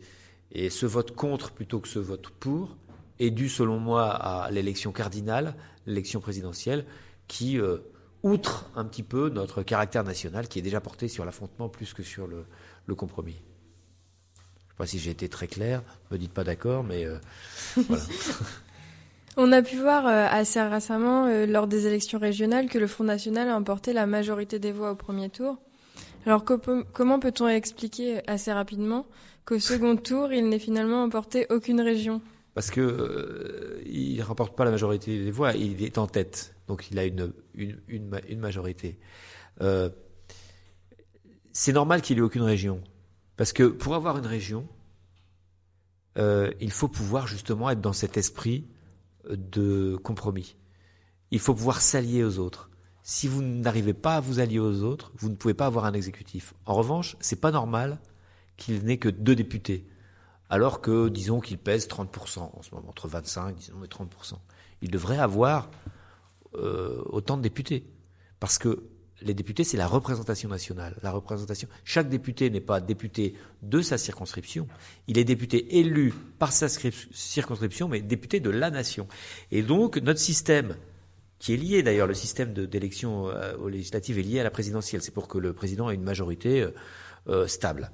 Et 0.53 0.71
ce 0.71 0.87
vote 0.87 1.15
contre 1.15 1.51
plutôt 1.51 1.81
que 1.81 1.89
ce 1.89 1.99
vote 1.99 2.29
pour 2.41 2.77
est 3.19 3.31
dû, 3.31 3.49
selon 3.49 3.79
moi, 3.79 4.11
à 4.11 4.51
l'élection 4.51 4.93
cardinale, 4.93 5.55
l'élection 5.87 6.21
présidentielle, 6.21 6.85
qui 7.29 7.59
euh, 7.59 7.79
outre 8.23 8.71
un 8.75 8.85
petit 8.85 9.03
peu 9.03 9.29
notre 9.29 9.63
caractère 9.63 10.05
national, 10.05 10.49
qui 10.49 10.59
est 10.59 10.63
déjà 10.63 10.81
porté 10.81 11.09
sur 11.09 11.25
l'affrontement 11.25 11.69
plus 11.69 11.95
que 11.95 12.03
sur 12.03 12.27
le, 12.27 12.45
compromis. 12.95 13.37
Je 14.37 14.41
ne 14.41 14.69
sais 14.69 14.77
pas 14.77 14.87
si 14.87 14.99
j'ai 14.99 15.11
été 15.11 15.29
très 15.29 15.47
clair, 15.47 15.83
ne 16.11 16.17
me 16.17 16.21
dites 16.21 16.33
pas 16.33 16.45
d'accord, 16.45 16.85
mais 16.85 17.07
euh, 17.07 17.19
voilà. 17.89 18.03
On 19.37 19.51
a 19.53 19.63
pu 19.63 19.77
voir 19.77 20.07
euh, 20.07 20.27
assez 20.31 20.61
récemment, 20.61 21.27
euh, 21.27 21.47
lors 21.47 21.67
des 21.67 21.87
élections 21.87 22.19
régionales, 22.19 22.69
que 22.69 22.79
le 22.79 22.87
Front 22.87 23.05
National 23.05 23.49
a 23.49 23.57
emporté 23.57 23.93
la 23.93 24.07
majorité 24.07 24.59
des 24.59 24.73
voix 24.73 24.93
au 24.93 24.97
premier 24.97 25.31
tour. 25.31 25.59
Alors 26.27 26.45
comment 26.45 27.19
peut-on 27.19 27.49
expliquer 27.49 28.21
assez 28.29 28.53
rapidement 28.53 29.07
qu'au 29.45 29.59
second 29.59 29.97
tour, 29.97 30.33
il 30.33 30.49
n'ait 30.49 30.61
finalement 30.61 31.03
emporté 31.03 31.47
aucune 31.51 31.81
région? 31.81 32.21
Parce 32.55 32.71
que 32.71 32.81
euh, 32.81 33.83
il 33.87 34.19
ne 34.19 34.23
remporte 34.23 34.55
pas 34.55 34.65
la 34.65 34.71
majorité 34.71 35.25
des 35.25 35.31
voix, 35.31 35.53
il 35.55 35.83
est 35.83 35.99
en 35.99 36.07
tête, 36.07 36.55
donc 36.69 36.91
il 36.91 36.99
a 36.99 37.05
une, 37.05 37.33
majorité. 38.39 38.99
Euh, 39.63 39.89
c'est 41.53 41.73
normal 41.73 42.03
qu'il 42.03 42.19
ait 42.19 42.23
aucune 42.23 42.43
région, 42.43 42.83
parce 43.37 43.53
que 43.53 43.65
pour 43.65 43.95
avoir 43.95 44.19
une 44.19 44.27
région, 44.27 44.69
euh, 46.19 46.53
il 46.61 46.71
faut 46.71 46.89
pouvoir 46.89 47.27
justement 47.27 47.71
être 47.71 47.81
dans 47.81 47.95
cet 47.95 48.19
esprit 48.19 48.67
de 49.29 49.97
compromis. 50.03 50.57
Il 51.31 51.39
faut 51.39 51.55
pouvoir 51.55 51.81
s'allier 51.81 52.25
aux 52.25 52.39
autres 52.39 52.71
si 53.03 53.27
vous 53.27 53.43
n'arrivez 53.43 53.95
pas 53.95 54.17
à 54.17 54.21
vous 54.21 54.39
allier 54.39 54.59
aux 54.59 54.83
autres, 54.83 55.13
vous 55.17 55.29
ne 55.29 55.35
pouvez 55.35 55.55
pas 55.55 55.67
avoir 55.67 55.85
un 55.85 55.93
exécutif. 55.93 56.55
En 56.67 56.75
revanche, 56.75 57.17
c'est 57.21 57.41
pas 57.41 57.51
normal 57.51 57.99
qu'il 58.57 58.85
n'ait 58.85 58.99
que 58.99 59.09
deux 59.09 59.35
députés, 59.35 59.87
alors 60.49 60.81
que, 60.81 61.09
disons, 61.09 61.41
qu'il 61.41 61.59
pèse 61.59 61.89
30% 61.89 62.39
en 62.39 62.63
ce 62.63 62.75
moment, 62.75 62.89
entre 62.89 63.09
25 63.09 63.57
disons, 63.57 63.83
et 63.83 63.89
30%. 63.89 64.35
Il 64.83 64.91
devrait 64.91 65.19
avoir 65.19 65.71
euh, 66.55 67.03
autant 67.07 67.37
de 67.37 67.43
députés, 67.43 67.91
parce 68.39 68.59
que 68.59 68.85
les 69.25 69.35
députés, 69.35 69.65
c'est 69.65 69.77
la 69.77 69.87
représentation 69.87 70.49
nationale. 70.49 70.97
La 71.03 71.11
représentation. 71.11 71.69
Chaque 71.85 72.09
député 72.09 72.51
n'est 72.51 72.61
pas 72.61 72.81
député 72.81 73.35
de 73.63 73.81
sa 73.81 73.99
circonscription. 73.99 74.69
Il 75.09 75.19
est 75.19 75.25
député 75.25 75.79
élu 75.79 76.13
par 76.39 76.53
sa 76.53 76.69
circonscription, 76.69 77.89
mais 77.89 78.01
député 78.01 78.41
de 78.41 78.51
la 78.51 78.71
nation. 78.71 79.09
Et 79.51 79.63
donc, 79.63 79.97
notre 79.97 80.21
système 80.21 80.77
qui 81.39 81.55
est 81.55 81.57
lié 81.57 81.83
d'ailleurs, 81.83 82.07
le 82.07 82.15
système 82.15 82.53
d'élection 82.53 83.29
euh, 83.29 83.57
aux 83.57 83.69
législatives 83.69 84.19
est 84.19 84.23
lié 84.23 84.41
à 84.41 84.45
la 84.45 84.51
présidentielle. 84.51 85.03
C'est 85.03 85.11
pour 85.11 85.27
que 85.27 85.39
le 85.39 85.53
président 85.53 85.91
ait 85.91 85.95
une 85.95 86.05
majorité 86.05 86.63
euh, 86.63 86.71
euh 87.29 87.47
stable. 87.49 87.91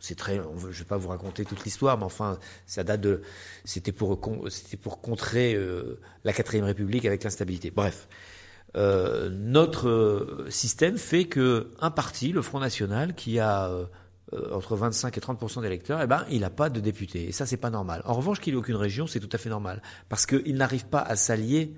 C'est 0.00 0.16
très, 0.16 0.34
je 0.34 0.66
ne 0.66 0.72
vais 0.72 0.84
pas 0.84 0.96
vous 0.96 1.08
raconter 1.08 1.44
toute 1.44 1.64
l'histoire, 1.64 1.96
mais 1.96 2.04
enfin, 2.04 2.40
ça 2.66 2.82
date 2.82 3.00
de, 3.02 3.22
c'était 3.64 3.92
pour, 3.92 4.18
c'était 4.50 4.76
pour 4.76 5.00
contrer 5.00 5.54
euh, 5.54 6.00
la 6.24 6.32
quatrième 6.32 6.64
République 6.64 7.04
avec 7.04 7.22
l'instabilité. 7.22 7.70
Bref, 7.70 8.08
euh, 8.76 9.28
notre 9.30 10.46
système 10.48 10.96
fait 10.96 11.24
que 11.24 11.70
un 11.80 11.90
parti, 11.90 12.32
le 12.32 12.42
Front 12.42 12.60
National, 12.60 13.14
qui 13.14 13.38
a 13.38 13.68
euh, 14.32 14.54
entre 14.54 14.76
25 14.76 15.16
et 15.16 15.20
30% 15.20 15.60
d'électeurs, 15.60 16.00
eh 16.02 16.06
ben, 16.06 16.24
il 16.30 16.40
n'a 16.40 16.50
pas 16.50 16.70
de 16.70 16.80
député. 16.80 17.28
Et 17.28 17.32
ça, 17.32 17.44
c'est 17.44 17.58
pas 17.58 17.70
normal. 17.70 18.02
En 18.06 18.14
revanche, 18.14 18.40
qu'il 18.40 18.54
ait 18.54 18.56
aucune 18.56 18.76
région, 18.76 19.06
c'est 19.06 19.20
tout 19.20 19.28
à 19.30 19.38
fait 19.38 19.50
normal. 19.50 19.82
Parce 20.08 20.24
qu'il 20.24 20.54
n'arrive 20.56 20.86
pas 20.86 21.00
à 21.00 21.16
s'allier. 21.16 21.74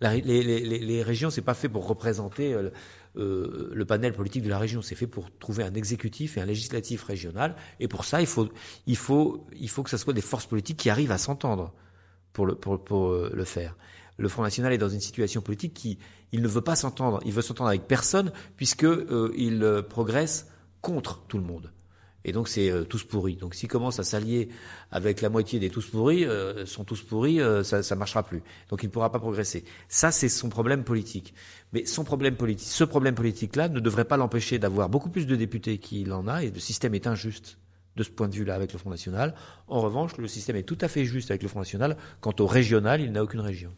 Les, 0.00 0.20
les, 0.20 0.42
les, 0.42 0.78
les, 0.78 1.02
régions, 1.02 1.30
c'est 1.30 1.42
pas 1.42 1.52
fait 1.52 1.68
pour 1.68 1.86
représenter 1.86 2.54
euh, 2.54 2.70
euh, 3.16 3.70
le 3.74 3.84
panel 3.84 4.12
politique 4.12 4.42
de 4.42 4.48
la 4.48 4.58
région. 4.58 4.82
C'est 4.82 4.94
fait 4.94 5.08
pour 5.08 5.36
trouver 5.38 5.64
un 5.64 5.74
exécutif 5.74 6.36
et 6.36 6.40
un 6.40 6.46
législatif 6.46 7.02
régional. 7.02 7.56
Et 7.80 7.88
pour 7.88 8.04
ça, 8.04 8.20
il 8.20 8.26
faut, 8.26 8.48
il 8.86 8.96
faut, 8.96 9.46
il 9.58 9.68
faut 9.68 9.82
que 9.82 9.90
ce 9.90 9.96
soit 9.96 10.12
des 10.12 10.20
forces 10.20 10.46
politiques 10.46 10.78
qui 10.78 10.90
arrivent 10.90 11.12
à 11.12 11.18
s'entendre 11.18 11.74
pour 12.32 12.46
le, 12.46 12.54
pour, 12.54 13.08
euh, 13.08 13.30
le 13.34 13.44
faire. 13.44 13.76
Le 14.20 14.28
Front 14.28 14.42
National 14.42 14.72
est 14.72 14.78
dans 14.78 14.88
une 14.88 15.00
situation 15.00 15.40
politique 15.40 15.74
qui, 15.74 15.98
il 16.32 16.42
ne 16.42 16.48
veut 16.48 16.60
pas 16.60 16.76
s'entendre. 16.76 17.20
Il 17.24 17.32
veut 17.32 17.42
s'entendre 17.42 17.70
avec 17.70 17.88
personne 17.88 18.32
puisque 18.56 18.84
euh, 18.84 19.32
il 19.36 19.82
progresse 19.88 20.46
contre 20.80 21.22
tout 21.26 21.38
le 21.38 21.44
monde. 21.44 21.72
Et 22.24 22.32
donc 22.32 22.48
c'est 22.48 22.70
euh, 22.70 22.84
tous 22.84 23.04
pourris. 23.04 23.36
Donc 23.36 23.54
s'ils 23.54 23.68
commencent 23.68 23.98
à 23.98 24.04
s'allier 24.04 24.50
avec 24.90 25.20
la 25.22 25.30
moitié 25.30 25.58
des 25.58 25.70
tous 25.70 25.86
pourris, 25.86 26.26
euh, 26.26 26.66
sont 26.66 26.84
tous 26.84 27.02
pourris, 27.02 27.40
euh, 27.40 27.62
ça 27.62 27.78
ne 27.78 27.98
marchera 27.98 28.22
plus. 28.22 28.42
Donc 28.68 28.82
il 28.82 28.86
ne 28.86 28.92
pourra 28.92 29.10
pas 29.10 29.18
progresser. 29.18 29.64
Ça 29.88 30.10
c'est 30.10 30.28
son 30.28 30.48
problème 30.48 30.84
politique. 30.84 31.34
Mais 31.72 31.86
son 31.86 32.04
problème 32.04 32.36
politique, 32.36 32.68
ce 32.68 32.84
problème 32.84 33.14
politique-là 33.14 33.68
ne 33.68 33.80
devrait 33.80 34.04
pas 34.04 34.16
l'empêcher 34.16 34.58
d'avoir 34.58 34.88
beaucoup 34.88 35.08
plus 35.08 35.26
de 35.26 35.36
députés 35.36 35.78
qu'il 35.78 36.12
en 36.12 36.28
a, 36.28 36.42
et 36.44 36.50
le 36.50 36.60
système 36.60 36.94
est 36.94 37.06
injuste 37.06 37.58
de 37.96 38.02
ce 38.02 38.10
point 38.10 38.28
de 38.28 38.34
vue-là 38.34 38.54
avec 38.54 38.72
le 38.72 38.78
Front 38.78 38.90
National. 38.90 39.34
En 39.66 39.80
revanche, 39.80 40.16
le 40.16 40.28
système 40.28 40.56
est 40.56 40.62
tout 40.62 40.78
à 40.80 40.88
fait 40.88 41.04
juste 41.04 41.30
avec 41.30 41.42
le 41.42 41.48
Front 41.48 41.60
National. 41.60 41.96
Quant 42.20 42.34
au 42.38 42.46
régional, 42.46 43.00
il 43.00 43.12
n'a 43.12 43.22
aucune 43.22 43.40
région. 43.40 43.72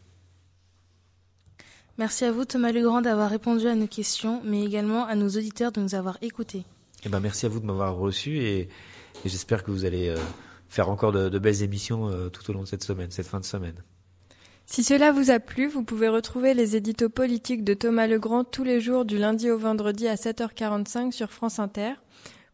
Merci 1.99 2.25
à 2.25 2.31
vous 2.31 2.43
Thomas 2.43 2.71
Legrand 2.71 3.01
d'avoir 3.01 3.29
répondu 3.29 3.67
à 3.67 3.75
nos 3.75 3.87
questions, 3.87 4.41
mais 4.43 4.63
également 4.63 5.05
à 5.05 5.15
nos 5.15 5.29
auditeurs 5.29 5.71
de 5.71 5.79
nous 5.79 5.93
avoir 5.93 6.17
écoutés. 6.21 6.63
Eh 7.05 7.09
ben, 7.09 7.19
merci 7.19 7.45
à 7.45 7.49
vous 7.49 7.59
de 7.59 7.65
m'avoir 7.65 7.95
reçu 7.95 8.39
et, 8.39 8.67
j'espère 9.25 9.63
que 9.63 9.69
vous 9.69 9.85
allez 9.85 10.09
euh, 10.09 10.17
faire 10.69 10.89
encore 10.89 11.11
de, 11.11 11.37
belles 11.37 11.61
émissions 11.61 12.09
euh, 12.09 12.29
tout 12.29 12.49
au 12.49 12.53
long 12.53 12.61
de 12.61 12.67
cette 12.67 12.83
semaine, 12.83 13.11
cette 13.11 13.27
fin 13.27 13.39
de 13.39 13.45
semaine. 13.45 13.75
Si 14.65 14.83
cela 14.83 15.11
vous 15.11 15.29
a 15.29 15.39
plu, 15.39 15.67
vous 15.67 15.83
pouvez 15.83 16.07
retrouver 16.07 16.55
les 16.55 16.75
éditos 16.75 17.09
politiques 17.09 17.63
de 17.63 17.75
Thomas 17.75 18.07
Legrand 18.07 18.43
tous 18.43 18.63
les 18.63 18.79
jours 18.79 19.05
du 19.05 19.19
lundi 19.19 19.51
au 19.51 19.57
vendredi 19.57 20.07
à 20.07 20.15
7h45 20.15 21.11
sur 21.11 21.31
France 21.31 21.59
Inter. 21.59 21.93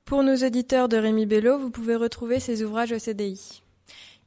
Pour 0.03 0.23
nos 0.23 0.35
auditeurs 0.35 0.89
de 0.89 0.97
Rémi 0.97 1.27
Bello, 1.27 1.59
vous 1.59 1.69
pouvez 1.69 1.95
retrouver 1.95 2.39
ses 2.39 2.63
ouvrages 2.63 2.91
au 2.91 2.99
CDI. 2.99 3.61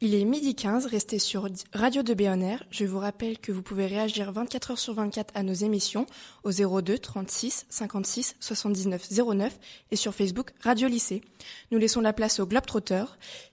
Il 0.05 0.17
est 0.17 0.25
midi 0.25 0.57
15, 0.57 0.87
restez 0.87 1.21
sur 1.21 1.47
Radio 1.73 2.03
de 2.03 2.13
Béonner. 2.13 2.57
Je 2.73 2.85
vous 2.85 2.99
rappelle 2.99 3.39
que 3.39 3.53
vous 3.53 3.63
pouvez 3.63 3.87
réagir 3.87 4.33
24 4.33 4.73
heures 4.73 4.79
sur 4.81 4.95
24 4.95 5.31
à 5.37 5.45
nos 5.45 5.53
émissions 5.53 6.07
au 6.43 6.51
02 6.51 6.99
36 6.99 7.67
56 7.69 8.35
79 8.41 9.09
09 9.13 9.57
et 9.93 9.95
sur 9.95 10.13
Facebook 10.13 10.51
Radio 10.61 10.89
Lycée. 10.89 11.23
Nous 11.71 11.79
laissons 11.79 12.01
la 12.01 12.13
place 12.13 12.41
au 12.41 12.47
Globetrotter 12.47 13.05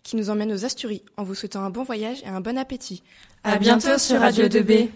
qui 0.02 0.16
nous 0.16 0.32
emmène 0.32 0.52
aux 0.52 0.66
Asturies 0.66 1.04
en 1.18 1.24
vous 1.24 1.36
souhaitant 1.36 1.62
un 1.62 1.70
bon 1.70 1.84
voyage 1.84 2.24
et 2.24 2.30
un 2.30 2.42
bon 2.42 2.58
appétit. 2.58 3.04
À, 3.44 3.60
bientôt, 3.60 4.00
sur 4.00 4.20
Radio 4.20 4.48
2B. 4.48 4.90